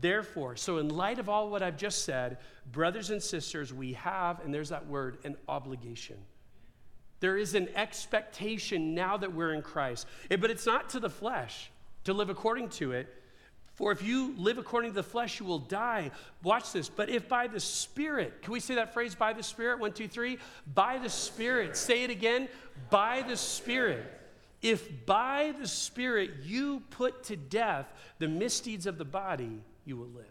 [0.00, 2.38] Therefore, so in light of all what I've just said,
[2.72, 6.16] brothers and sisters, we have, and there's that word, an obligation.
[7.20, 10.06] There is an expectation now that we're in Christ.
[10.28, 11.70] But it's not to the flesh
[12.04, 13.15] to live according to it
[13.76, 16.10] for if you live according to the flesh, you will die.
[16.42, 16.88] Watch this.
[16.88, 19.78] But if by the Spirit, can we say that phrase, by the Spirit?
[19.78, 20.38] One, two, three.
[20.74, 21.76] By the Spirit.
[21.76, 22.48] Say it again.
[22.88, 24.10] By the Spirit.
[24.62, 30.08] If by the Spirit you put to death the misdeeds of the body, you will
[30.08, 30.24] live.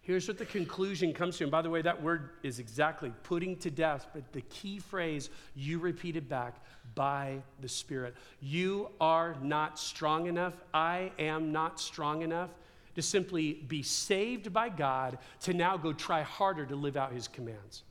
[0.00, 1.44] Here's what the conclusion comes to.
[1.44, 5.30] And by the way, that word is exactly putting to death, but the key phrase
[5.54, 6.56] you repeated back
[6.94, 8.14] by the Spirit.
[8.40, 10.54] You are not strong enough.
[10.74, 12.50] I am not strong enough
[12.94, 17.28] to simply be saved by God to now go try harder to live out his
[17.28, 17.84] commands.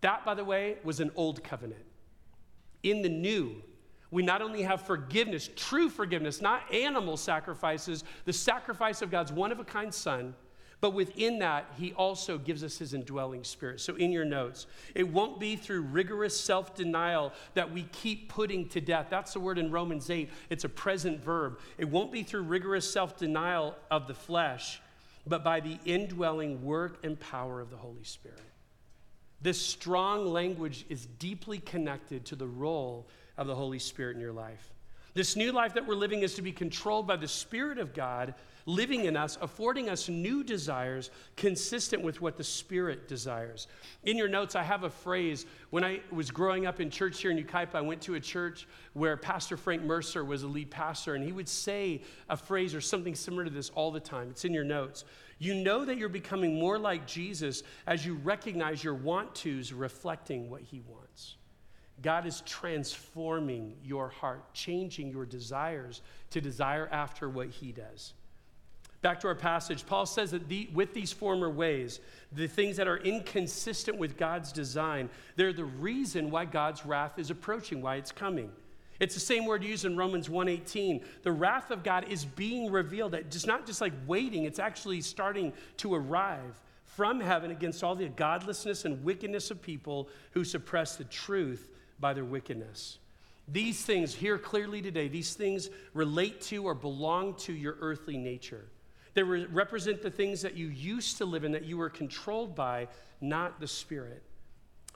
[0.00, 1.84] That, by the way, was an old covenant.
[2.82, 3.62] In the new,
[4.10, 9.50] we not only have forgiveness, true forgiveness, not animal sacrifices, the sacrifice of God's one
[9.50, 10.34] of a kind Son,
[10.80, 13.80] but within that, He also gives us His indwelling spirit.
[13.80, 18.68] So, in your notes, it won't be through rigorous self denial that we keep putting
[18.68, 19.06] to death.
[19.08, 21.58] That's the word in Romans 8, it's a present verb.
[21.78, 24.80] It won't be through rigorous self denial of the flesh,
[25.26, 28.40] but by the indwelling work and power of the Holy Spirit.
[29.40, 34.32] This strong language is deeply connected to the role of the Holy Spirit in your
[34.32, 34.72] life.
[35.16, 38.34] This new life that we're living is to be controlled by the Spirit of God
[38.66, 43.66] living in us, affording us new desires consistent with what the Spirit desires.
[44.04, 45.46] In your notes, I have a phrase.
[45.70, 48.68] When I was growing up in church here in Yucaipa, I went to a church
[48.92, 52.82] where Pastor Frank Mercer was a lead pastor, and he would say a phrase or
[52.82, 54.28] something similar to this all the time.
[54.28, 55.06] It's in your notes.
[55.38, 60.50] You know that you're becoming more like Jesus as you recognize your want tos reflecting
[60.50, 61.36] what he wants.
[62.02, 68.12] God is transforming your heart, changing your desires to desire after what he does.
[69.02, 72.00] Back to our passage, Paul says that the, with these former ways,
[72.32, 77.30] the things that are inconsistent with God's design, they're the reason why God's wrath is
[77.30, 78.50] approaching, why it's coming.
[78.98, 81.04] It's the same word used in Romans 1:18.
[81.22, 83.14] The wrath of God is being revealed.
[83.14, 88.08] It's not just like waiting, it's actually starting to arrive from heaven against all the
[88.08, 91.68] godlessness and wickedness of people who suppress the truth
[92.00, 92.98] by their wickedness.
[93.48, 98.64] These things, here clearly today, these things relate to or belong to your earthly nature.
[99.14, 102.54] They re- represent the things that you used to live in, that you were controlled
[102.54, 102.88] by,
[103.20, 104.22] not the Spirit.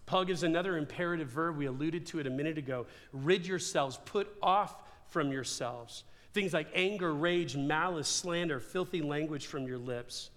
[0.04, 1.56] Paul gives another imperative verb.
[1.56, 2.86] We alluded to it a minute ago.
[3.12, 6.02] Rid yourselves, put off from yourselves.
[6.32, 10.30] Things like anger, rage, malice, slander, filthy language from your lips.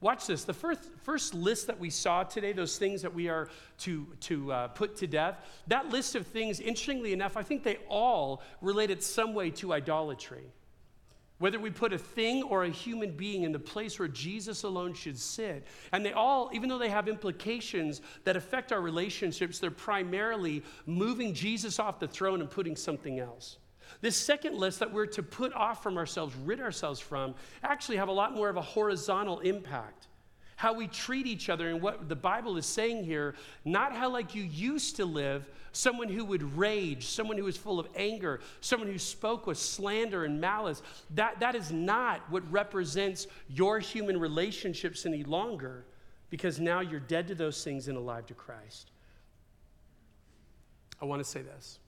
[0.00, 0.44] Watch this.
[0.44, 4.52] The first, first list that we saw today, those things that we are to, to
[4.52, 9.02] uh, put to death, that list of things, interestingly enough, I think they all related
[9.02, 10.52] some way to idolatry.
[11.38, 14.94] Whether we put a thing or a human being in the place where Jesus alone
[14.94, 15.66] should sit.
[15.92, 21.34] And they all, even though they have implications that affect our relationships, they're primarily moving
[21.34, 23.58] Jesus off the throne and putting something else.
[24.00, 28.08] This second list that we're to put off from ourselves, rid ourselves from, actually have
[28.08, 30.08] a lot more of a horizontal impact
[30.58, 34.34] how we treat each other and what the Bible is saying here, not how like
[34.34, 38.90] you used to live, someone who would rage, someone who was full of anger, someone
[38.90, 40.82] who spoke with slander and malice.
[41.14, 45.84] That, that is not what represents your human relationships any longer
[46.28, 48.90] because now you're dead to those things and alive to Christ.
[51.00, 51.78] I want to say this.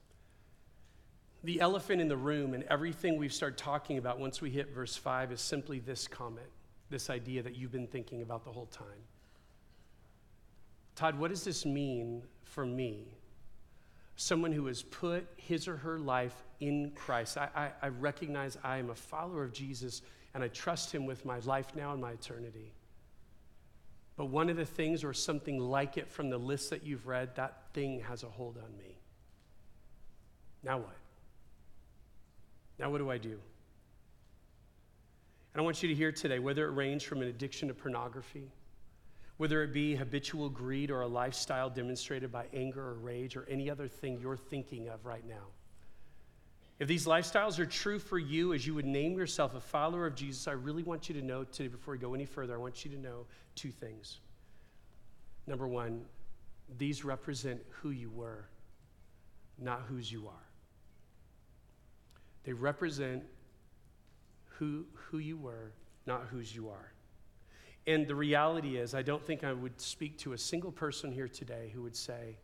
[1.43, 4.95] The elephant in the room and everything we've started talking about once we hit verse
[4.95, 6.47] 5 is simply this comment
[6.91, 8.85] this idea that you've been thinking about the whole time.
[10.95, 13.07] Todd, what does this mean for me?
[14.17, 17.37] Someone who has put his or her life in Christ.
[17.37, 20.03] I, I, I recognize I am a follower of Jesus
[20.35, 22.73] and I trust him with my life now and my eternity.
[24.17, 27.35] But one of the things, or something like it from the list that you've read,
[27.35, 28.99] that thing has a hold on me.
[30.63, 30.95] Now what?
[32.81, 33.39] Now what do I do?
[35.53, 38.49] And I want you to hear today whether it ranges from an addiction to pornography,
[39.37, 43.69] whether it be habitual greed or a lifestyle demonstrated by anger or rage or any
[43.69, 45.45] other thing you're thinking of right now.
[46.79, 50.15] If these lifestyles are true for you as you would name yourself a follower of
[50.15, 52.83] Jesus, I really want you to know today, before we go any further, I want
[52.83, 54.21] you to know two things.
[55.45, 56.01] Number one,
[56.79, 58.45] these represent who you were,
[59.59, 60.50] not whose you are.
[62.43, 63.23] They represent
[64.45, 65.73] who, who you were,
[66.05, 66.91] not whose you are.
[67.87, 71.27] And the reality is, I don't think I would speak to a single person here
[71.27, 72.37] today who would say,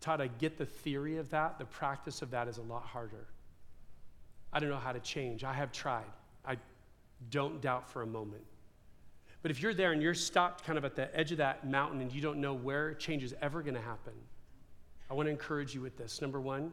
[0.00, 1.58] Todd, I get the theory of that.
[1.58, 3.26] The practice of that is a lot harder.
[4.52, 5.42] I don't know how to change.
[5.42, 6.04] I have tried.
[6.44, 6.56] I
[7.30, 8.44] don't doubt for a moment.
[9.42, 12.00] But if you're there and you're stopped kind of at the edge of that mountain
[12.00, 14.14] and you don't know where change is ever going to happen,
[15.10, 16.20] I want to encourage you with this.
[16.20, 16.72] Number one,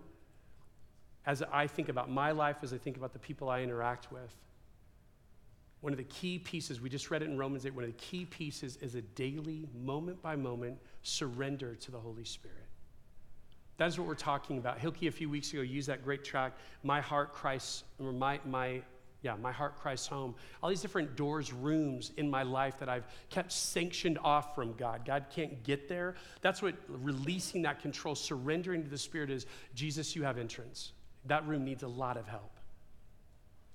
[1.25, 4.33] as I think about my life, as I think about the people I interact with,
[5.81, 7.97] one of the key pieces, we just read it in Romans 8, one of the
[7.97, 12.57] key pieces is a daily, moment by moment surrender to the Holy Spirit.
[13.77, 14.79] That's what we're talking about.
[14.79, 16.53] Hilke, a few weeks ago, used that great track,
[16.83, 18.81] My Heart Christ, or my, my,
[19.21, 20.33] yeah, My Heart Christ Home.
[20.63, 25.03] All these different doors, rooms in my life that I've kept sanctioned off from God.
[25.05, 26.15] God can't get there.
[26.41, 29.45] That's what releasing that control, surrendering to the Spirit is
[29.75, 30.93] Jesus, you have entrance.
[31.25, 32.51] That room needs a lot of help.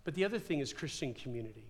[0.04, 1.66] But the other thing is Christian community.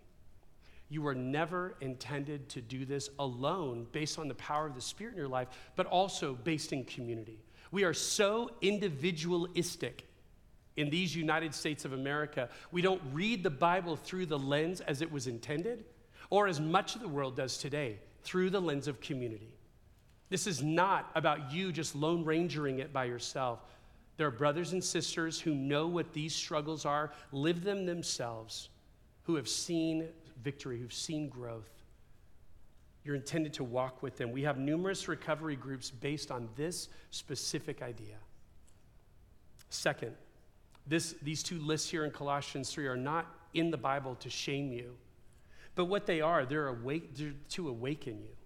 [0.89, 5.13] You were never intended to do this alone based on the power of the Spirit
[5.13, 7.39] in your life, but also based in community.
[7.71, 10.07] We are so individualistic
[10.77, 12.49] in these United States of America.
[12.73, 15.85] We don't read the Bible through the lens as it was intended,
[16.29, 19.55] or as much of the world does today, through the lens of community.
[20.29, 23.61] This is not about you just lone rangering it by yourself.
[24.21, 28.69] There are brothers and sisters who know what these struggles are, live them themselves,
[29.23, 30.09] who have seen
[30.45, 31.71] victory, who've seen growth.
[33.03, 34.31] You're intended to walk with them.
[34.31, 38.17] We have numerous recovery groups based on this specific idea.
[39.71, 40.15] Second,
[40.87, 44.71] this, these two lists here in Colossians 3 are not in the Bible to shame
[44.71, 44.99] you,
[45.75, 48.37] but what they are, they're, awake, they're to awaken you.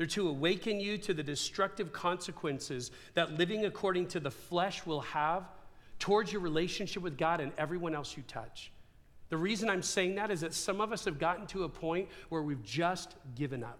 [0.00, 5.02] They're to awaken you to the destructive consequences that living according to the flesh will
[5.02, 5.44] have
[5.98, 8.72] towards your relationship with God and everyone else you touch.
[9.28, 12.08] The reason I'm saying that is that some of us have gotten to a point
[12.30, 13.78] where we've just given up.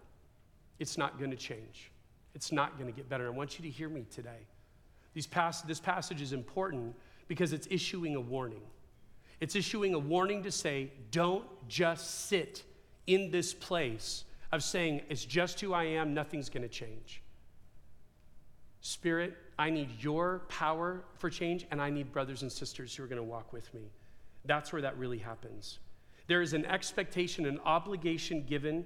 [0.77, 1.89] It's not going to change.
[2.35, 3.25] It's not going to get better.
[3.25, 4.45] I want you to hear me today.
[5.15, 6.95] These pass- this passage is important
[7.27, 8.61] because it's issuing a warning.
[9.39, 12.61] It's issuing a warning to say, don't just sit
[13.07, 17.21] in this place of saying, it's just who I am, nothing's going to change.
[18.81, 23.07] Spirit, I need your power for change, and I need brothers and sisters who are
[23.07, 23.91] going to walk with me.
[24.45, 25.79] That's where that really happens.
[26.27, 28.85] There is an expectation, an obligation given.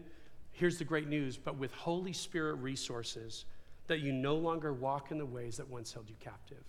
[0.52, 3.46] Here's the great news, but with Holy Spirit resources,
[3.88, 6.64] that you no longer walk in the ways that once held you captive.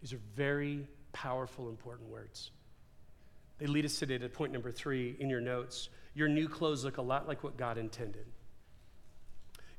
[0.00, 2.50] These are very powerful, important words.
[3.58, 5.88] They lead us today to point number three in your notes.
[6.16, 8.24] Your new clothes look a lot like what God intended.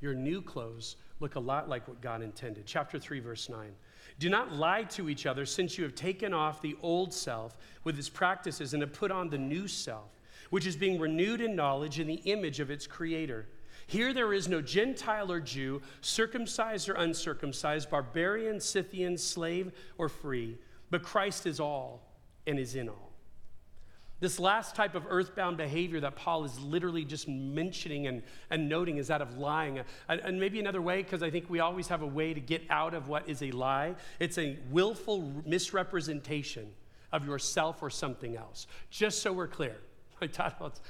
[0.01, 2.67] Your new clothes look a lot like what God intended.
[2.67, 3.71] Chapter 3, verse 9.
[4.19, 7.97] Do not lie to each other, since you have taken off the old self with
[7.97, 10.11] its practices and have put on the new self,
[10.51, 13.47] which is being renewed in knowledge in the image of its creator.
[13.88, 20.59] Here there is no Gentile or Jew, circumcised or uncircumcised, barbarian, Scythian, slave or free,
[20.91, 22.03] but Christ is all
[22.45, 23.06] and is in all.
[24.20, 28.97] This last type of earthbound behavior that Paul is literally just mentioning and, and noting
[28.97, 29.80] is that of lying.
[30.09, 32.63] And, and maybe another way, because I think we always have a way to get
[32.70, 36.74] out of what is a lie, it's a willful misrepresentation
[37.11, 38.65] of yourself or something else.
[38.89, 39.78] Just so we're clear.
[40.22, 40.82] I thought it's,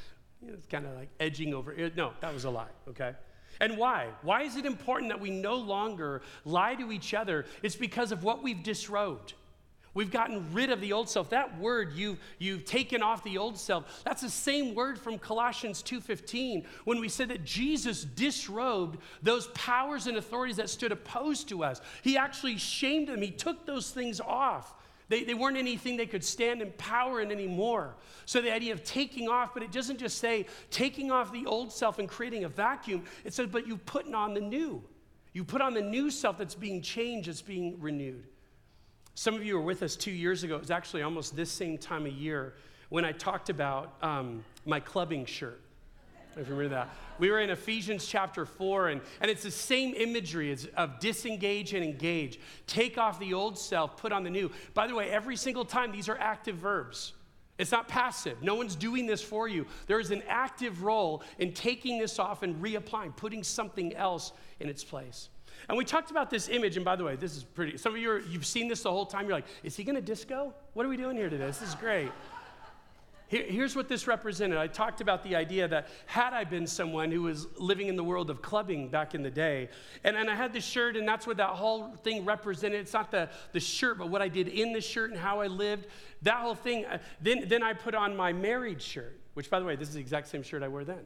[0.41, 1.75] you know, it's kind of like edging over.
[1.97, 3.13] No, that was a lie, okay?
[3.59, 4.07] And why?
[4.21, 7.45] Why is it important that we no longer lie to each other?
[7.61, 9.33] It's because of what we've disrobed.
[9.97, 11.31] We've gotten rid of the old self.
[11.31, 14.03] That word you you've taken off the old self.
[14.03, 20.05] That's the same word from Colossians 2:15 when we said that Jesus disrobed those powers
[20.05, 21.81] and authorities that stood opposed to us.
[22.03, 23.23] He actually shamed them.
[23.23, 24.75] He took those things off.
[25.09, 27.95] They, they weren't anything they could stand in power in anymore.
[28.27, 31.71] So the idea of taking off, but it doesn't just say taking off the old
[31.71, 33.03] self and creating a vacuum.
[33.25, 34.83] It says, but you putting on the new.
[35.33, 38.27] You put on the new self that's being changed, that's being renewed.
[39.17, 40.57] Some of you were with us two years ago.
[40.57, 42.53] It was actually almost this same time of year
[42.89, 45.59] when I talked about um, my clubbing shirt.
[46.35, 46.89] If you remember that.
[47.17, 51.83] We were in Ephesians chapter 4, and, and it's the same imagery of disengage and
[51.83, 52.39] engage.
[52.67, 54.51] Take off the old self, put on the new.
[54.75, 57.13] By the way, every single time, these are active verbs.
[57.57, 58.43] It's not passive.
[58.43, 59.65] No one's doing this for you.
[59.87, 64.69] There is an active role in taking this off and reapplying, putting something else in
[64.69, 65.29] its place.
[65.69, 67.77] And we talked about this image, and by the way, this is pretty.
[67.77, 69.25] Some of you, are, you've seen this the whole time.
[69.25, 70.53] You're like, is he going to disco?
[70.73, 71.45] What are we doing here today?
[71.45, 72.09] This is great.
[73.27, 74.57] Here, here's what this represented.
[74.57, 78.03] I talked about the idea that had I been someone who was living in the
[78.03, 79.67] world of clubbing back in the day,
[80.05, 82.79] and, and I had this shirt, and that's what that whole thing represented.
[82.79, 85.47] It's not the, the shirt, but what I did in the shirt and how I
[85.47, 85.87] lived.
[86.21, 86.85] That whole thing.
[86.85, 89.95] Uh, then, then I put on my married shirt, which, by the way, this is
[89.95, 91.03] the exact same shirt I wore then.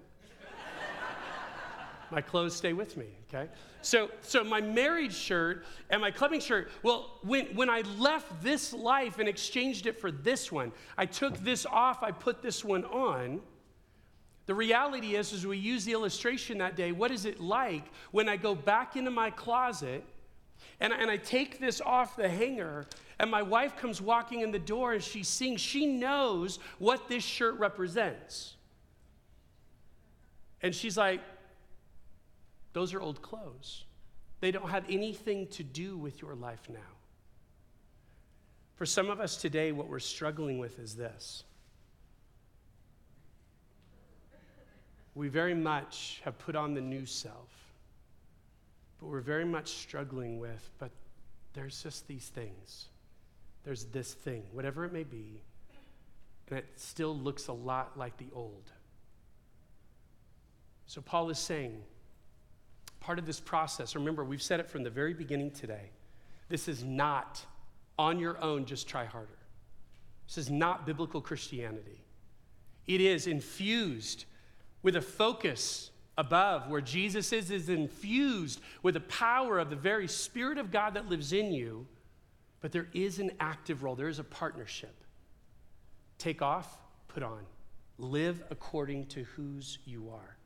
[2.12, 3.50] My clothes stay with me, okay?
[3.82, 8.74] So, so my married shirt and my clubbing shirt, well, when, when I left this
[8.74, 12.86] life and exchanged it for this one, I took this off, I put this one
[12.86, 13.42] on.
[14.46, 18.28] The reality is, as we use the illustration that day, what is it like when
[18.28, 20.04] I go back into my closet
[20.80, 22.86] and, and I take this off the hanger
[23.20, 27.24] and my wife comes walking in the door and she's seeing, she knows what this
[27.24, 28.56] shirt represents.
[30.64, 31.22] And she's like,
[32.74, 33.86] those are old clothes.
[34.40, 36.80] They don't have anything to do with your life now.
[38.76, 41.44] For some of us today, what we're struggling with is this.
[45.14, 47.50] We very much have put on the new self,
[49.00, 50.90] but we're very much struggling with, but
[51.54, 52.88] there's just these things.
[53.64, 55.42] There's this thing, whatever it may be,
[56.50, 58.72] and it still looks a lot like the old.
[60.88, 61.82] So, Paul is saying,
[63.02, 65.90] part of this process, remember, we've said it from the very beginning today.
[66.48, 67.44] This is not
[68.00, 69.38] on your own, just try harder.
[70.28, 72.06] This is not biblical Christianity.
[72.88, 74.26] It is infused
[74.82, 80.08] with a focus above where Jesus is, is infused with the power of the very
[80.08, 81.88] Spirit of God that lives in you.
[82.60, 84.96] But there is an active role, there is a partnership.
[86.18, 86.78] Take off,
[87.08, 87.44] put on.
[87.98, 90.38] Live according to whose you are.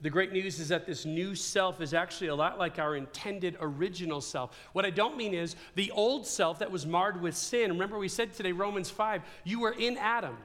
[0.00, 3.56] The great news is that this new self is actually a lot like our intended
[3.60, 4.56] original self.
[4.72, 7.72] What I don't mean is the old self that was marred with sin.
[7.72, 10.36] Remember, we said today, Romans 5, you were in Adam.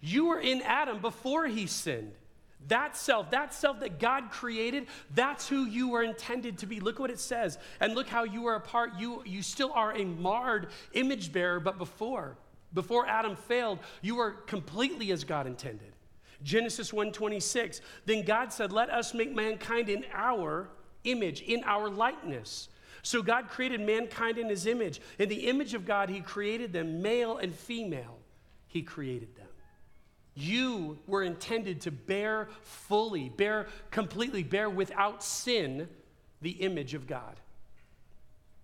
[0.00, 2.12] You were in Adam before he sinned.
[2.68, 6.78] That self, that self that God created, that's who you were intended to be.
[6.78, 7.58] Look what it says.
[7.80, 8.92] And look how you are a part.
[9.00, 12.36] You, you still are a marred image bearer, but before,
[12.72, 15.92] before Adam failed, you were completely as God intended.
[16.42, 17.80] Genesis 1:26.
[18.04, 20.70] Then God said, "Let us make mankind in our
[21.04, 22.68] image, in our likeness."
[23.02, 25.00] So God created mankind in his image.
[25.18, 28.20] In the image of God he created them, male and female.
[28.68, 29.48] He created them.
[30.34, 35.88] You were intended to bear fully, bear completely, bear without sin
[36.40, 37.38] the image of God.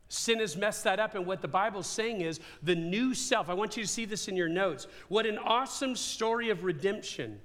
[0.09, 3.51] Sin has messed that up, and what the Bible's saying is the new self.
[3.51, 4.87] I want you to see this in your notes.
[5.09, 7.43] What an awesome story of redemption.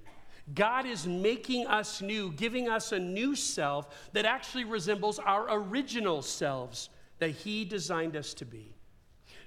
[0.53, 6.21] God is making us new, giving us a new self that actually resembles our original
[6.21, 6.89] selves
[7.19, 8.75] that He designed us to be.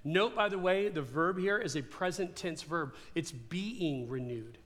[0.05, 4.59] Note, by the way, the verb here is a present tense verb, it's being renewed.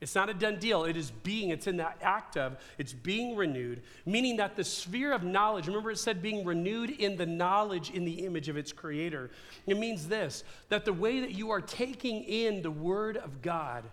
[0.00, 0.84] It's not a done deal.
[0.84, 5.12] It is being, it's in that act of, it's being renewed, meaning that the sphere
[5.12, 8.72] of knowledge, remember it said being renewed in the knowledge in the image of its
[8.72, 9.30] creator.
[9.66, 13.84] It means this that the way that you are taking in the word of God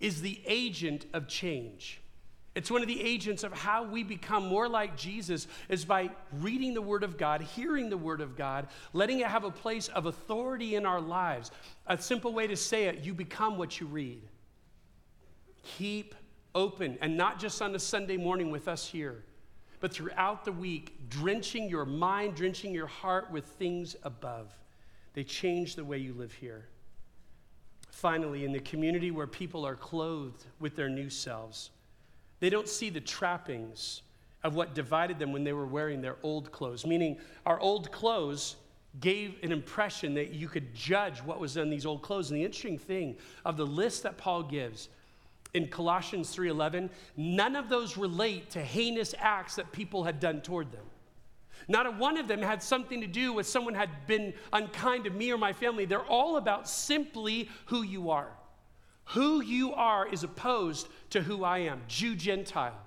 [0.00, 2.00] is the agent of change.
[2.54, 6.74] It's one of the agents of how we become more like Jesus is by reading
[6.74, 10.06] the Word of God, hearing the Word of God, letting it have a place of
[10.06, 11.52] authority in our lives.
[11.86, 14.22] A simple way to say it, you become what you read.
[15.62, 16.16] Keep
[16.54, 19.22] open, and not just on a Sunday morning with us here,
[19.78, 24.52] but throughout the week, drenching your mind, drenching your heart with things above.
[25.14, 26.66] They change the way you live here.
[27.90, 31.70] Finally, in the community where people are clothed with their new selves,
[32.38, 34.02] they don't see the trappings
[34.42, 38.56] of what divided them when they were wearing their old clothes, meaning our old clothes
[39.00, 42.30] gave an impression that you could judge what was in these old clothes.
[42.30, 44.88] And the interesting thing of the list that Paul gives
[45.52, 50.72] in Colossians 3:11, none of those relate to heinous acts that people had done toward
[50.72, 50.84] them.
[51.68, 55.10] Not a one of them had something to do with someone had been unkind to
[55.10, 55.84] me or my family.
[55.84, 58.28] They're all about simply who you are.
[59.06, 62.78] Who you are is opposed to who I am, Jew, Gentile,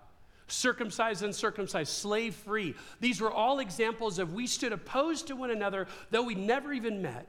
[0.47, 2.75] circumcised, uncircumcised, slave free.
[3.01, 7.01] These were all examples of we stood opposed to one another, though we never even
[7.01, 7.27] met.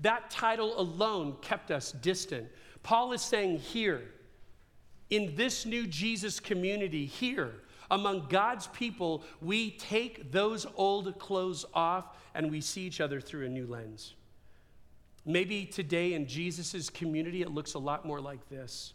[0.00, 2.48] That title alone kept us distant.
[2.82, 4.02] Paul is saying here,
[5.10, 12.16] in this new Jesus community here, among God's people, we take those old clothes off
[12.34, 14.14] and we see each other through a new lens.
[15.24, 18.94] Maybe today in Jesus' community, it looks a lot more like this.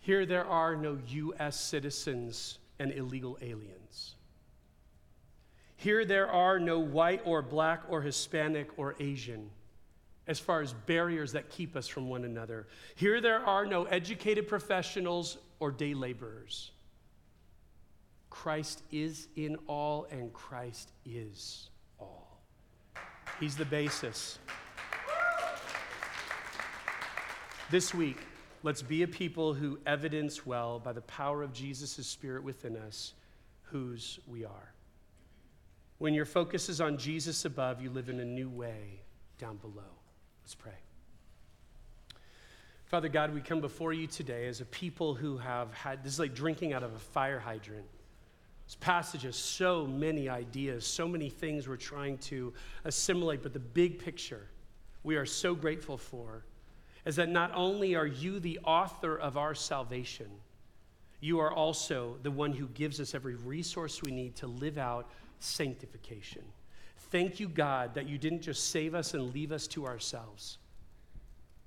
[0.00, 1.60] Here, there are no U.S.
[1.60, 4.14] citizens and illegal aliens.
[5.76, 9.50] Here, there are no white or black or Hispanic or Asian
[10.26, 12.66] as far as barriers that keep us from one another.
[12.94, 16.70] Here, there are no educated professionals or day laborers.
[18.30, 21.68] Christ is in all, and Christ is
[21.98, 22.40] all.
[23.38, 24.38] He's the basis.
[27.70, 28.18] This week,
[28.62, 33.14] let's be a people who evidence well by the power of Jesus' Spirit within us
[33.62, 34.72] whose we are.
[35.98, 39.02] When your focus is on Jesus above, you live in a new way
[39.38, 39.82] down below.
[40.42, 40.72] Let's pray.
[42.86, 46.18] Father God, we come before you today as a people who have had this is
[46.18, 47.86] like drinking out of a fire hydrant.
[48.70, 52.52] This passage has so many ideas, so many things we're trying to
[52.84, 54.46] assimilate, but the big picture
[55.02, 56.44] we are so grateful for
[57.04, 60.30] is that not only are you the author of our salvation,
[61.18, 65.10] you are also the one who gives us every resource we need to live out
[65.40, 66.44] sanctification.
[67.10, 70.58] Thank you, God, that you didn't just save us and leave us to ourselves.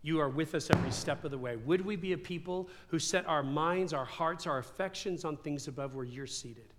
[0.04, 1.58] You are with us every step of the way.
[1.58, 5.68] Would we be a people who set our minds, our hearts, our affections on things
[5.68, 6.73] above where you're seated?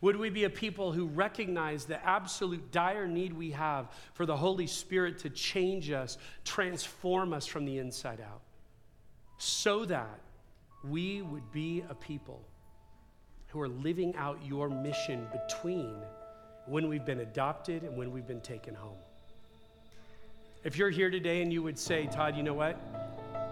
[0.00, 4.36] Would we be a people who recognize the absolute dire need we have for the
[4.36, 8.42] Holy Spirit to change us, transform us from the inside out,
[9.38, 10.20] so that
[10.84, 12.42] we would be a people
[13.48, 15.94] who are living out your mission between
[16.66, 18.98] when we've been adopted and when we've been taken home?
[20.64, 22.76] If you're here today and you would say, Todd, you know what?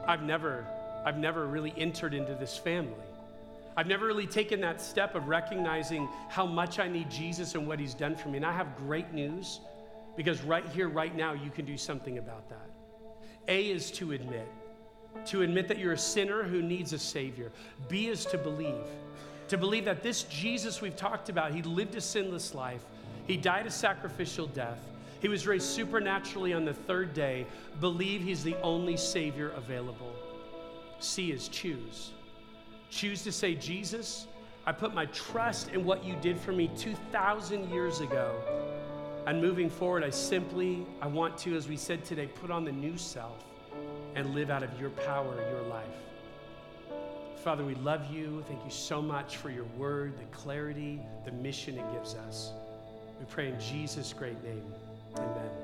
[0.07, 0.67] I've never,
[1.05, 2.93] I've never really entered into this family.
[3.77, 7.81] I've never really taken that step of recognizing how much I need Jesus and what
[7.81, 8.37] he's done for me.
[8.37, 9.61] And I have great news
[10.17, 12.71] because right here, right now, you can do something about that.
[13.49, 14.49] A is to admit,
[15.27, 17.51] to admit that you're a sinner who needs a Savior.
[17.89, 18.87] B is to believe,
[19.49, 22.85] to believe that this Jesus we've talked about, he lived a sinless life,
[23.27, 24.79] he died a sacrificial death,
[25.21, 27.47] he was raised supernaturally on the third day.
[27.81, 30.13] Believe he's the only Savior available.
[31.01, 32.13] C is choose
[32.95, 34.27] choose to say, Jesus,
[34.67, 38.35] I put my trust in what you did for me 2,000 years ago.
[39.27, 42.73] And moving forward, I simply, I want to, as we said today, put on the
[42.73, 43.45] new self
[44.15, 45.85] and live out of your power, your life.
[47.43, 48.43] Father, we love you.
[48.47, 52.53] Thank you so much for your word, the clarity, the mission it gives us.
[53.19, 54.73] We pray in Jesus' great name.
[55.17, 55.64] Amen.